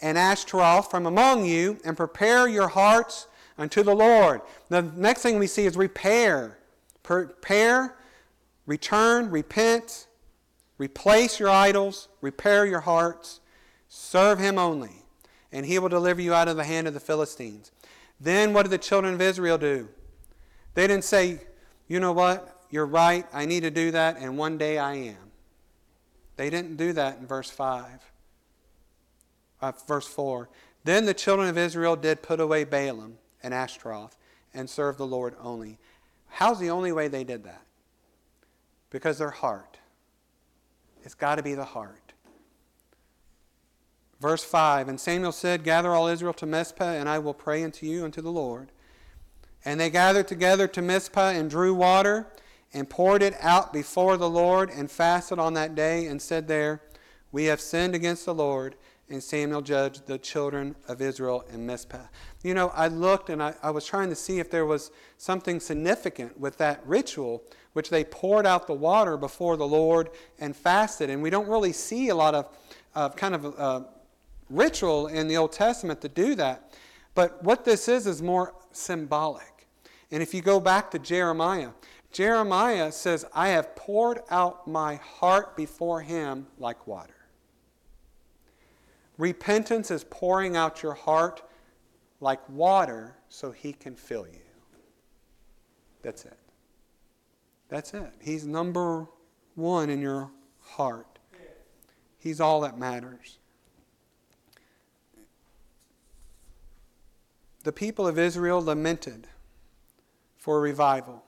And 0.00 0.18
Ashtaroth 0.18 0.90
from 0.90 1.06
among 1.06 1.46
you, 1.46 1.78
and 1.84 1.96
prepare 1.96 2.46
your 2.46 2.68
hearts 2.68 3.26
unto 3.56 3.82
the 3.82 3.94
Lord. 3.94 4.42
The 4.68 4.82
next 4.82 5.22
thing 5.22 5.38
we 5.38 5.46
see 5.46 5.66
is 5.66 5.76
repair. 5.76 6.58
Prepare, 7.02 7.96
return, 8.66 9.30
repent, 9.30 10.06
replace 10.78 11.38
your 11.38 11.48
idols, 11.50 12.08
repair 12.20 12.66
your 12.66 12.80
hearts, 12.80 13.40
serve 13.94 14.40
Him 14.40 14.58
only, 14.58 15.04
and 15.52 15.64
He 15.64 15.78
will 15.78 15.88
deliver 15.88 16.20
you 16.20 16.34
out 16.34 16.48
of 16.48 16.56
the 16.56 16.64
hand 16.64 16.88
of 16.88 16.94
the 16.94 17.00
Philistines. 17.00 17.70
Then 18.20 18.52
what 18.52 18.64
did 18.64 18.70
the 18.70 18.78
children 18.78 19.14
of 19.14 19.20
Israel 19.20 19.56
do? 19.56 19.88
They 20.74 20.88
didn't 20.88 21.04
say, 21.04 21.40
you 21.86 22.00
know 22.00 22.12
what, 22.12 22.64
you're 22.70 22.86
right, 22.86 23.24
I 23.32 23.46
need 23.46 23.60
to 23.60 23.70
do 23.70 23.92
that, 23.92 24.18
and 24.18 24.36
one 24.36 24.58
day 24.58 24.78
I 24.78 24.94
am. 24.94 25.30
They 26.36 26.50
didn't 26.50 26.76
do 26.76 26.92
that 26.94 27.18
in 27.18 27.26
verse 27.26 27.50
5. 27.50 28.10
Uh, 29.62 29.72
verse 29.86 30.08
4. 30.08 30.48
Then 30.82 31.06
the 31.06 31.14
children 31.14 31.48
of 31.48 31.56
Israel 31.56 31.94
did 31.94 32.20
put 32.20 32.40
away 32.40 32.64
Baalim 32.64 33.12
and 33.42 33.54
Ashtaroth 33.54 34.16
and 34.52 34.68
serve 34.68 34.96
the 34.96 35.06
Lord 35.06 35.36
only. 35.40 35.78
How's 36.28 36.58
the 36.58 36.70
only 36.70 36.90
way 36.90 37.06
they 37.06 37.22
did 37.22 37.44
that? 37.44 37.62
Because 38.90 39.18
their 39.18 39.30
heart. 39.30 39.78
It's 41.04 41.14
got 41.14 41.36
to 41.36 41.42
be 41.42 41.54
the 41.54 41.64
heart. 41.64 42.03
Verse 44.20 44.44
5 44.44 44.88
And 44.88 45.00
Samuel 45.00 45.32
said, 45.32 45.64
Gather 45.64 45.90
all 45.90 46.06
Israel 46.06 46.32
to 46.34 46.46
Mizpah, 46.46 46.84
and 46.84 47.08
I 47.08 47.18
will 47.18 47.34
pray 47.34 47.62
unto 47.62 47.86
you 47.86 48.04
unto 48.04 48.20
the 48.20 48.32
Lord. 48.32 48.70
And 49.64 49.80
they 49.80 49.90
gathered 49.90 50.28
together 50.28 50.68
to 50.68 50.82
Mizpah 50.82 51.30
and 51.30 51.48
drew 51.48 51.74
water 51.74 52.26
and 52.72 52.90
poured 52.90 53.22
it 53.22 53.34
out 53.40 53.72
before 53.72 54.16
the 54.16 54.28
Lord 54.28 54.68
and 54.70 54.90
fasted 54.90 55.38
on 55.38 55.54
that 55.54 55.74
day 55.74 56.06
and 56.06 56.20
said 56.20 56.48
there, 56.48 56.82
We 57.32 57.44
have 57.44 57.60
sinned 57.60 57.94
against 57.94 58.26
the 58.26 58.34
Lord. 58.34 58.76
And 59.10 59.22
Samuel 59.22 59.60
judged 59.60 60.06
the 60.06 60.16
children 60.16 60.74
of 60.88 61.02
Israel 61.02 61.44
in 61.52 61.66
Mizpah. 61.66 62.06
You 62.42 62.54
know, 62.54 62.68
I 62.70 62.88
looked 62.88 63.28
and 63.28 63.42
I, 63.42 63.54
I 63.62 63.70
was 63.70 63.84
trying 63.84 64.08
to 64.08 64.16
see 64.16 64.38
if 64.38 64.50
there 64.50 64.64
was 64.64 64.90
something 65.18 65.60
significant 65.60 66.40
with 66.40 66.56
that 66.56 66.80
ritual, 66.86 67.42
which 67.74 67.90
they 67.90 68.02
poured 68.04 68.46
out 68.46 68.66
the 68.66 68.74
water 68.74 69.18
before 69.18 69.58
the 69.58 69.66
Lord 69.66 70.08
and 70.40 70.56
fasted. 70.56 71.10
And 71.10 71.22
we 71.22 71.28
don't 71.28 71.46
really 71.46 71.72
see 71.72 72.08
a 72.08 72.14
lot 72.14 72.34
of, 72.34 72.48
of 72.94 73.14
kind 73.14 73.34
of 73.34 73.58
uh, 73.58 73.82
ritual 74.54 75.08
in 75.08 75.28
the 75.28 75.36
Old 75.36 75.52
Testament 75.52 76.00
to 76.02 76.08
do 76.08 76.34
that. 76.36 76.72
But 77.14 77.42
what 77.42 77.64
this 77.64 77.88
is 77.88 78.06
is 78.06 78.22
more 78.22 78.54
symbolic. 78.72 79.68
And 80.10 80.22
if 80.22 80.34
you 80.34 80.42
go 80.42 80.60
back 80.60 80.90
to 80.92 80.98
Jeremiah, 80.98 81.70
Jeremiah 82.12 82.92
says, 82.92 83.24
I 83.34 83.48
have 83.48 83.74
poured 83.74 84.20
out 84.30 84.68
my 84.68 84.96
heart 84.96 85.56
before 85.56 86.00
him 86.00 86.46
like 86.58 86.86
water. 86.86 87.14
Repentance 89.18 89.90
is 89.90 90.04
pouring 90.04 90.56
out 90.56 90.82
your 90.82 90.94
heart 90.94 91.42
like 92.20 92.46
water 92.48 93.16
so 93.28 93.50
he 93.50 93.72
can 93.72 93.94
fill 93.94 94.26
you. 94.26 94.40
That's 96.02 96.24
it. 96.24 96.38
That's 97.68 97.94
it. 97.94 98.12
He's 98.20 98.46
number 98.46 99.06
one 99.54 99.90
in 99.90 100.00
your 100.00 100.30
heart. 100.60 101.18
He's 102.18 102.40
all 102.40 102.60
that 102.60 102.78
matters. 102.78 103.38
The 107.64 107.72
people 107.72 108.06
of 108.06 108.18
Israel 108.18 108.62
lamented 108.62 109.26
for 110.36 110.60
revival. 110.60 111.24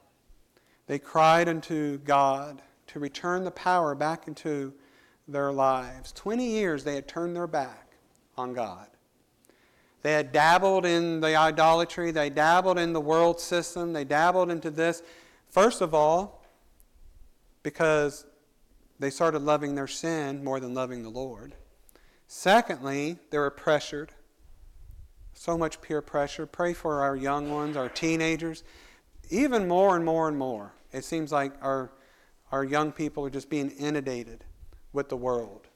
They 0.87 0.99
cried 0.99 1.49
unto 1.49 1.97
God 1.99 2.61
to 2.89 3.01
return 3.01 3.45
the 3.45 3.51
power 3.51 3.95
back 3.95 4.29
into 4.29 4.75
their 5.27 5.51
lives. 5.51 6.13
20 6.13 6.47
years 6.47 6.85
they 6.85 6.95
had 6.95 7.09
turned 7.09 7.35
their 7.35 7.47
back 7.47 7.93
on 8.37 8.53
God. 8.53 8.87
They 10.03 10.13
had 10.13 10.31
dabbled 10.31 10.85
in 10.85 11.21
the 11.21 11.35
idolatry, 11.35 12.11
they 12.11 12.31
dabbled 12.31 12.79
in 12.79 12.93
the 12.93 13.01
world 13.01 13.41
system, 13.41 13.95
they 13.95 14.05
dabbled 14.05 14.51
into 14.51 14.71
this. 14.71 15.03
First 15.49 15.81
of 15.81 15.95
all, 15.95 16.45
because 17.63 18.27
they 18.99 19.11
started 19.11 19.41
loving 19.41 19.75
their 19.75 19.89
sin 19.89 20.45
more 20.45 20.61
than 20.61 20.75
loving 20.75 21.03
the 21.03 21.09
Lord. 21.09 21.55
Secondly, 22.29 23.19
they 23.31 23.39
were 23.39 23.51
pressured. 23.51 24.13
So 25.39 25.57
much 25.57 25.81
peer 25.81 26.03
pressure. 26.03 26.47
Pray 26.47 26.73
for 26.73 27.03
our 27.03 27.15
young 27.15 27.51
ones, 27.51 27.77
our 27.77 27.89
teenagers 27.89 28.65
even 29.31 29.67
more 29.67 29.97
and 29.97 30.05
more 30.05 30.29
and 30.29 30.39
more, 30.39 30.73
it 30.93 31.05
seems 31.05 31.33
like 31.33 31.53
our, 31.61 31.91
our 32.53 32.65
young 32.65 32.93
people 32.93 33.25
are 33.25 33.31
just 33.31 33.51
being 33.51 33.71
inundated 33.71 34.45
with 34.93 35.09
the 35.09 35.17
world. 35.17 35.67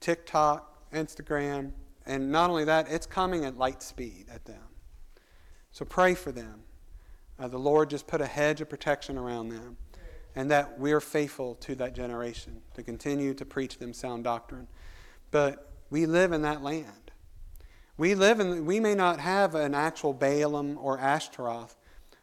TikTok, 0.00 0.90
Instagram, 0.92 1.72
and 2.06 2.30
not 2.30 2.50
only 2.50 2.64
that, 2.64 2.88
it's 2.90 3.06
coming 3.06 3.44
at 3.44 3.58
light 3.58 3.82
speed 3.82 4.26
at 4.32 4.44
them. 4.44 4.62
So 5.72 5.84
pray 5.84 6.14
for 6.14 6.32
them. 6.32 6.62
Uh, 7.38 7.48
the 7.48 7.58
Lord 7.58 7.90
just 7.90 8.06
put 8.06 8.20
a 8.20 8.26
hedge 8.26 8.60
of 8.60 8.68
protection 8.68 9.18
around 9.18 9.48
them, 9.48 9.76
and 10.36 10.50
that 10.50 10.78
we're 10.78 11.00
faithful 11.00 11.54
to 11.56 11.74
that 11.76 11.94
generation 11.94 12.62
to 12.74 12.82
continue 12.82 13.34
to 13.34 13.44
preach 13.44 13.78
them 13.78 13.92
sound 13.92 14.24
doctrine. 14.24 14.68
But 15.30 15.70
we 15.90 16.06
live 16.06 16.32
in 16.32 16.42
that 16.42 16.62
land. 16.62 17.03
We 17.96 18.16
live 18.16 18.40
in, 18.40 18.66
we 18.66 18.80
may 18.80 18.94
not 18.94 19.20
have 19.20 19.54
an 19.54 19.74
actual 19.74 20.12
Baalim 20.12 20.76
or 20.82 20.98
Ashtaroth, 20.98 21.76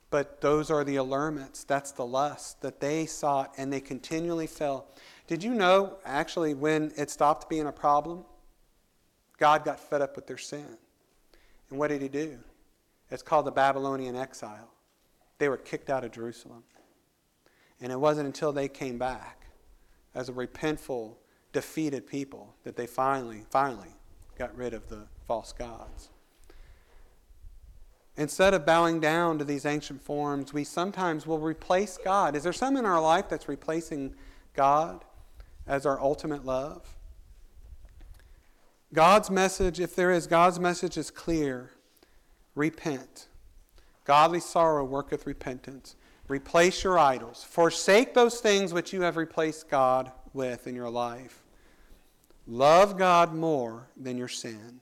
but 0.10 0.42
those 0.42 0.70
are 0.70 0.84
the 0.84 0.98
allurements. 0.98 1.64
That's 1.64 1.94
the 1.94 2.06
lust 2.06 2.62
that 2.62 2.82
they 2.82 3.06
sought, 3.06 3.54
and 3.58 3.72
they 3.72 3.80
continually 3.80 4.48
fell. 4.48 4.88
Did 5.28 5.42
you 5.44 5.54
know, 5.54 5.98
actually, 6.04 6.54
when 6.54 6.92
it 6.98 7.10
stopped 7.10 7.50
being 7.50 7.68
a 7.68 7.72
problem, 7.72 8.26
God 9.38 9.64
got 9.64 9.80
fed 9.80 10.02
up 10.02 10.18
with 10.18 10.28
their 10.28 10.38
sin. 10.38 10.78
And 11.70 11.80
what 11.80 11.88
did 11.88 12.02
he 12.02 12.10
do? 12.10 12.38
It's 13.10 13.24
called 13.24 13.46
the 13.46 13.52
Babylonian 13.52 14.18
exile. 14.18 14.70
They 15.38 15.48
were 15.48 15.58
kicked 15.58 15.90
out 15.90 16.04
of 16.04 16.12
Jerusalem. 16.12 16.64
And 17.80 17.94
it 17.94 18.00
wasn't 18.00 18.28
until 18.28 18.52
they 18.52 18.68
came 18.68 18.98
back 18.98 19.46
as 20.14 20.28
a 20.28 20.34
repentful, 20.34 21.16
defeated 21.54 22.06
people 22.06 22.54
that 22.66 22.76
they 22.76 22.86
finally, 22.86 23.44
finally 23.50 23.96
got 24.42 24.58
rid 24.58 24.74
of 24.74 24.90
the 24.90 25.04
false 25.28 25.54
gods. 25.54 26.10
Instead 28.18 28.56
of 28.56 28.66
bowing 28.66 29.00
down 29.00 29.38
to 29.38 29.44
these 29.44 29.68
ancient 29.68 30.02
forms, 30.02 30.52
we 30.52 30.64
sometimes 30.64 31.28
will 31.28 31.38
replace 31.38 32.00
God. 32.04 32.36
Is 32.36 32.42
there 32.42 32.52
some 32.52 32.76
in 32.76 32.84
our 32.84 33.00
life 33.00 33.30
that's 33.30 33.48
replacing 33.48 34.16
God 34.56 35.06
as 35.68 35.86
our 35.86 36.02
ultimate 36.02 36.44
love? 36.44 36.98
God's 38.92 39.30
message, 39.30 39.80
if 39.80 39.96
there 39.96 40.10
is, 40.10 40.26
God's 40.26 40.60
message 40.60 40.98
is 40.98 41.12
clear 41.12 41.70
repent. 42.56 43.28
Godly 44.06 44.40
sorrow 44.40 44.84
worketh 44.84 45.28
repentance. 45.28 45.96
Replace 46.28 46.84
your 46.84 46.98
idols. 46.98 47.44
Forsake 47.48 48.16
those 48.16 48.42
things 48.42 48.74
which 48.74 48.92
you 48.92 49.02
have 49.02 49.18
replaced 49.18 49.70
God 49.70 50.12
with 50.34 50.66
in 50.66 50.76
your 50.76 50.90
life. 50.90 51.44
Love 52.52 52.98
God 52.98 53.34
more 53.34 53.88
than 53.96 54.18
your 54.18 54.28
sin. 54.28 54.82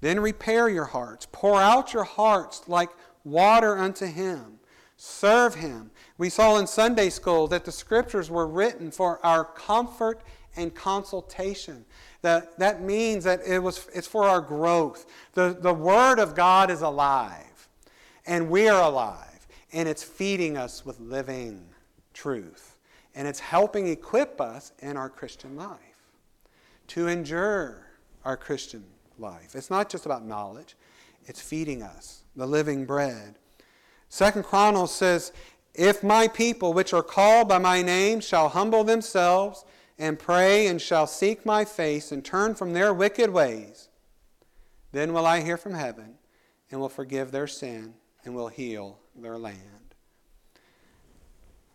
Then 0.00 0.20
repair 0.20 0.68
your 0.68 0.84
hearts. 0.84 1.26
Pour 1.32 1.60
out 1.60 1.92
your 1.92 2.04
hearts 2.04 2.68
like 2.68 2.90
water 3.24 3.76
unto 3.76 4.06
Him. 4.06 4.60
Serve 4.96 5.56
Him. 5.56 5.90
We 6.16 6.30
saw 6.30 6.58
in 6.58 6.68
Sunday 6.68 7.10
school 7.10 7.48
that 7.48 7.64
the 7.64 7.72
scriptures 7.72 8.30
were 8.30 8.46
written 8.46 8.92
for 8.92 9.18
our 9.26 9.44
comfort 9.44 10.22
and 10.54 10.72
consultation. 10.72 11.84
That, 12.22 12.56
that 12.60 12.82
means 12.82 13.24
that 13.24 13.40
it 13.44 13.58
was, 13.58 13.88
it's 13.92 14.06
for 14.06 14.22
our 14.22 14.40
growth. 14.40 15.06
The, 15.32 15.56
the 15.60 15.74
Word 15.74 16.20
of 16.20 16.36
God 16.36 16.70
is 16.70 16.82
alive, 16.82 17.68
and 18.26 18.48
we 18.48 18.68
are 18.68 18.84
alive, 18.84 19.48
and 19.72 19.88
it's 19.88 20.04
feeding 20.04 20.56
us 20.56 20.86
with 20.86 21.00
living 21.00 21.66
truth. 22.14 22.76
And 23.16 23.26
it's 23.26 23.40
helping 23.40 23.88
equip 23.88 24.40
us 24.40 24.70
in 24.78 24.96
our 24.96 25.08
Christian 25.08 25.56
life 25.56 25.85
to 26.88 27.08
endure 27.08 27.86
our 28.24 28.36
Christian 28.36 28.84
life. 29.18 29.54
It's 29.54 29.70
not 29.70 29.88
just 29.88 30.06
about 30.06 30.24
knowledge, 30.24 30.76
it's 31.26 31.40
feeding 31.40 31.82
us 31.82 32.22
the 32.36 32.46
living 32.46 32.84
bread. 32.84 33.36
Second 34.08 34.44
Chronicles 34.44 34.94
says, 34.94 35.32
If 35.74 36.02
my 36.02 36.28
people, 36.28 36.72
which 36.72 36.92
are 36.92 37.02
called 37.02 37.48
by 37.48 37.58
my 37.58 37.82
name, 37.82 38.20
shall 38.20 38.50
humble 38.50 38.84
themselves 38.84 39.64
and 39.98 40.18
pray 40.18 40.66
and 40.66 40.80
shall 40.80 41.06
seek 41.06 41.46
my 41.46 41.64
face 41.64 42.12
and 42.12 42.24
turn 42.24 42.54
from 42.54 42.72
their 42.72 42.92
wicked 42.92 43.30
ways, 43.30 43.88
then 44.92 45.12
will 45.12 45.26
I 45.26 45.40
hear 45.40 45.56
from 45.56 45.74
heaven 45.74 46.14
and 46.70 46.80
will 46.80 46.88
forgive 46.88 47.30
their 47.30 47.46
sin 47.46 47.94
and 48.24 48.34
will 48.34 48.48
heal 48.48 48.98
their 49.14 49.38
land. 49.38 49.94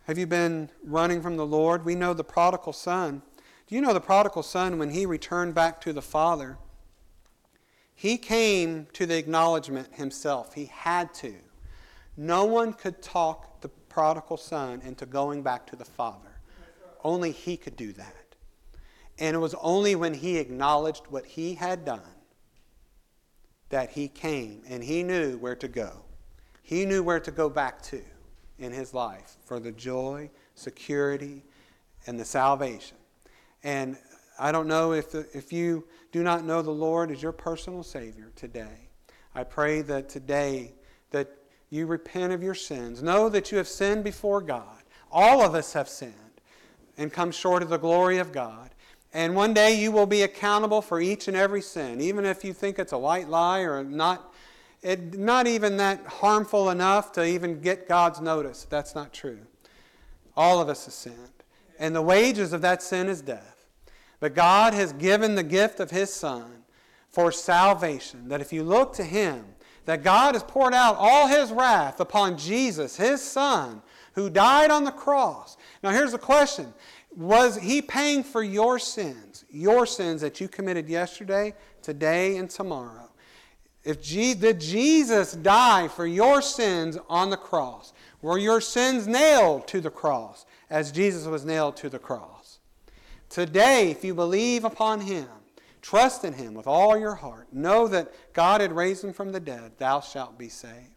Have 0.06 0.18
you 0.18 0.26
been 0.26 0.68
running 0.84 1.22
from 1.22 1.36
the 1.36 1.46
Lord? 1.46 1.84
We 1.84 1.94
know 1.94 2.12
the 2.12 2.24
prodigal 2.24 2.72
son. 2.72 3.22
You 3.72 3.80
know 3.80 3.94
the 3.94 4.02
prodigal 4.02 4.42
son, 4.42 4.78
when 4.78 4.90
he 4.90 5.06
returned 5.06 5.54
back 5.54 5.80
to 5.80 5.94
the 5.94 6.02
father, 6.02 6.58
he 7.94 8.18
came 8.18 8.86
to 8.92 9.06
the 9.06 9.16
acknowledgement 9.16 9.94
himself. 9.94 10.52
He 10.52 10.66
had 10.66 11.14
to. 11.14 11.36
No 12.14 12.44
one 12.44 12.74
could 12.74 13.00
talk 13.00 13.62
the 13.62 13.70
prodigal 13.70 14.36
son 14.36 14.82
into 14.82 15.06
going 15.06 15.40
back 15.42 15.66
to 15.68 15.76
the 15.76 15.86
father. 15.86 16.38
Only 17.02 17.32
he 17.32 17.56
could 17.56 17.74
do 17.76 17.94
that. 17.94 18.34
And 19.18 19.34
it 19.34 19.38
was 19.38 19.54
only 19.54 19.94
when 19.94 20.12
he 20.12 20.36
acknowledged 20.36 21.04
what 21.08 21.24
he 21.24 21.54
had 21.54 21.86
done 21.86 22.02
that 23.70 23.92
he 23.92 24.06
came 24.06 24.60
and 24.68 24.84
he 24.84 25.02
knew 25.02 25.38
where 25.38 25.56
to 25.56 25.68
go. 25.68 26.04
He 26.62 26.84
knew 26.84 27.02
where 27.02 27.20
to 27.20 27.30
go 27.30 27.48
back 27.48 27.80
to 27.84 28.02
in 28.58 28.70
his 28.70 28.92
life 28.92 29.38
for 29.46 29.58
the 29.58 29.72
joy, 29.72 30.28
security, 30.56 31.42
and 32.06 32.20
the 32.20 32.26
salvation. 32.26 32.98
And 33.64 33.96
I 34.38 34.52
don't 34.52 34.66
know 34.66 34.92
if, 34.92 35.14
if 35.14 35.52
you 35.52 35.84
do 36.10 36.22
not 36.22 36.44
know 36.44 36.62
the 36.62 36.70
Lord 36.70 37.10
as 37.10 37.22
your 37.22 37.32
personal 37.32 37.82
Savior 37.82 38.32
today. 38.36 38.88
I 39.34 39.44
pray 39.44 39.82
that 39.82 40.08
today 40.08 40.74
that 41.10 41.30
you 41.70 41.86
repent 41.86 42.32
of 42.32 42.42
your 42.42 42.54
sins. 42.54 43.02
Know 43.02 43.28
that 43.28 43.50
you 43.50 43.58
have 43.58 43.68
sinned 43.68 44.04
before 44.04 44.40
God. 44.40 44.82
All 45.10 45.42
of 45.42 45.54
us 45.54 45.72
have 45.72 45.88
sinned 45.88 46.12
and 46.98 47.12
come 47.12 47.30
short 47.30 47.62
of 47.62 47.68
the 47.68 47.78
glory 47.78 48.18
of 48.18 48.32
God. 48.32 48.70
And 49.14 49.34
one 49.34 49.54
day 49.54 49.78
you 49.78 49.92
will 49.92 50.06
be 50.06 50.22
accountable 50.22 50.82
for 50.82 51.00
each 51.00 51.28
and 51.28 51.36
every 51.36 51.60
sin, 51.60 52.00
even 52.00 52.24
if 52.24 52.44
you 52.44 52.52
think 52.52 52.78
it's 52.78 52.92
a 52.92 52.98
white 52.98 53.28
lie 53.28 53.60
or 53.60 53.84
not, 53.84 54.32
it, 54.82 55.18
not 55.18 55.46
even 55.46 55.76
that 55.76 56.04
harmful 56.06 56.70
enough 56.70 57.12
to 57.12 57.24
even 57.24 57.60
get 57.60 57.88
God's 57.88 58.20
notice. 58.20 58.66
That's 58.68 58.94
not 58.94 59.12
true. 59.12 59.40
All 60.36 60.60
of 60.60 60.68
us 60.68 60.86
have 60.86 60.94
sinned. 60.94 61.16
And 61.78 61.94
the 61.94 62.02
wages 62.02 62.52
of 62.52 62.62
that 62.62 62.82
sin 62.82 63.08
is 63.08 63.20
death. 63.20 63.51
But 64.22 64.36
God 64.36 64.72
has 64.72 64.92
given 64.92 65.34
the 65.34 65.42
gift 65.42 65.80
of 65.80 65.90
His 65.90 66.08
Son 66.14 66.62
for 67.08 67.32
salvation, 67.32 68.28
that 68.28 68.40
if 68.40 68.52
you 68.52 68.62
look 68.62 68.92
to 68.92 69.02
Him, 69.02 69.44
that 69.84 70.04
God 70.04 70.36
has 70.36 70.44
poured 70.44 70.74
out 70.74 70.94
all 70.96 71.26
His 71.26 71.50
wrath 71.50 71.98
upon 71.98 72.38
Jesus, 72.38 72.96
His 72.96 73.20
Son, 73.20 73.82
who 74.14 74.30
died 74.30 74.70
on 74.70 74.84
the 74.84 74.92
cross. 74.92 75.56
Now, 75.82 75.90
here's 75.90 76.12
the 76.12 76.18
question 76.18 76.72
Was 77.16 77.56
He 77.56 77.82
paying 77.82 78.22
for 78.22 78.44
your 78.44 78.78
sins, 78.78 79.44
your 79.50 79.86
sins 79.86 80.20
that 80.20 80.40
you 80.40 80.46
committed 80.46 80.88
yesterday, 80.88 81.52
today, 81.82 82.36
and 82.36 82.48
tomorrow? 82.48 83.10
If 83.82 84.00
Je- 84.00 84.34
did 84.34 84.60
Jesus 84.60 85.32
die 85.32 85.88
for 85.88 86.06
your 86.06 86.42
sins 86.42 86.96
on 87.08 87.30
the 87.30 87.36
cross? 87.36 87.92
Were 88.20 88.38
your 88.38 88.60
sins 88.60 89.08
nailed 89.08 89.66
to 89.66 89.80
the 89.80 89.90
cross 89.90 90.46
as 90.70 90.92
Jesus 90.92 91.26
was 91.26 91.44
nailed 91.44 91.74
to 91.78 91.88
the 91.88 91.98
cross? 91.98 92.31
Today, 93.32 93.90
if 93.90 94.04
you 94.04 94.14
believe 94.14 94.62
upon 94.62 95.00
him, 95.00 95.26
trust 95.80 96.22
in 96.22 96.34
him 96.34 96.52
with 96.52 96.66
all 96.66 96.98
your 96.98 97.14
heart, 97.14 97.50
know 97.50 97.88
that 97.88 98.12
God 98.34 98.60
had 98.60 98.76
raised 98.76 99.02
him 99.02 99.14
from 99.14 99.32
the 99.32 99.40
dead, 99.40 99.72
thou 99.78 100.00
shalt 100.00 100.36
be 100.36 100.50
saved. 100.50 100.92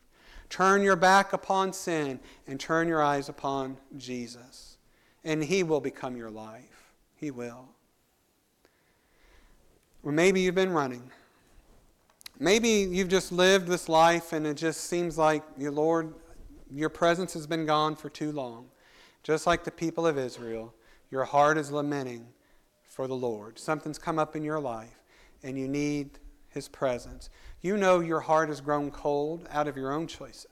Turn 0.50 0.84
your 0.84 0.98
back 0.98 1.32
upon 1.32 1.72
sin 1.72 2.20
and 2.46 2.60
turn 2.60 2.90
your 2.90 3.02
eyes 3.02 3.30
upon 3.30 3.78
Jesus, 3.96 4.76
and 5.24 5.46
he 5.46 5.64
will 5.64 5.80
become 5.80 6.18
your 6.18 6.30
life. 6.30 6.92
He 7.16 7.32
will. 7.32 7.70
Or 10.04 10.12
maybe 10.12 10.42
you've 10.42 10.56
been 10.56 10.74
running. 10.74 11.10
Maybe 12.38 12.68
you've 12.68 13.08
just 13.08 13.32
lived 13.32 13.68
this 13.68 13.88
life 13.88 14.34
and 14.34 14.46
it 14.46 14.56
just 14.56 14.82
seems 14.82 15.18
like, 15.18 15.42
your 15.58 15.72
Lord, 15.72 16.14
your 16.70 16.90
presence 16.90 17.34
has 17.34 17.48
been 17.48 17.66
gone 17.66 17.96
for 17.96 18.10
too 18.10 18.34
long. 18.34 18.66
Just 19.24 19.48
like 19.48 19.64
the 19.64 19.72
people 19.72 20.06
of 20.06 20.18
Israel. 20.18 20.74
Your 21.12 21.24
heart 21.24 21.58
is 21.58 21.72
lamenting 21.72 22.28
for 22.84 23.08
the 23.08 23.16
Lord. 23.16 23.60
Something's 23.60 23.98
come 23.98 24.20
up 24.20 24.36
in 24.36 24.44
your 24.44 24.60
life 24.60 25.02
and 25.44 25.58
you 25.58 25.68
need 25.68 26.20
His 26.50 26.68
presence. 26.68 27.30
You 27.62 27.78
know 27.78 28.00
your 28.00 28.22
heart 28.22 28.50
has 28.50 28.62
grown 28.62 28.92
cold 28.92 29.48
out 29.52 29.68
of 29.68 29.78
your 29.78 29.92
own 29.92 30.08
choices. 30.08 30.48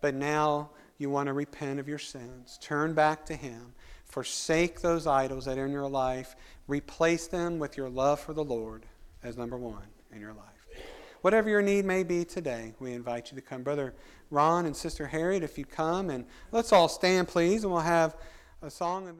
But 0.00 0.14
now 0.14 0.70
you 0.98 1.10
want 1.10 1.28
to 1.28 1.32
repent 1.32 1.80
of 1.80 1.88
your 1.88 1.98
sins. 1.98 2.58
Turn 2.60 2.94
back 2.94 3.24
to 3.26 3.36
Him. 3.36 3.74
Forsake 4.04 4.80
those 4.80 5.06
idols 5.06 5.44
that 5.46 5.58
are 5.58 5.66
in 5.66 5.72
your 5.72 5.88
life. 5.88 6.36
Replace 6.66 7.28
them 7.28 7.58
with 7.58 7.76
your 7.76 7.88
love 7.88 8.20
for 8.20 8.32
the 8.32 8.44
Lord 8.44 8.86
as 9.22 9.36
number 9.36 9.56
one 9.56 9.86
in 10.12 10.20
your 10.20 10.32
life. 10.32 10.46
Whatever 11.22 11.48
your 11.48 11.62
need 11.62 11.84
may 11.84 12.02
be 12.02 12.24
today, 12.24 12.74
we 12.80 12.92
invite 12.92 13.30
you 13.30 13.36
to 13.36 13.42
come. 13.42 13.62
Brother 13.62 13.94
Ron 14.30 14.66
and 14.66 14.76
Sister 14.76 15.06
Harriet, 15.06 15.44
if 15.44 15.56
you 15.56 15.64
come, 15.64 16.10
and 16.10 16.26
let's 16.50 16.72
all 16.72 16.88
stand, 16.88 17.28
please, 17.28 17.62
and 17.62 17.72
we'll 17.72 17.82
have 17.82 18.16
a 18.60 18.70
song. 18.70 19.06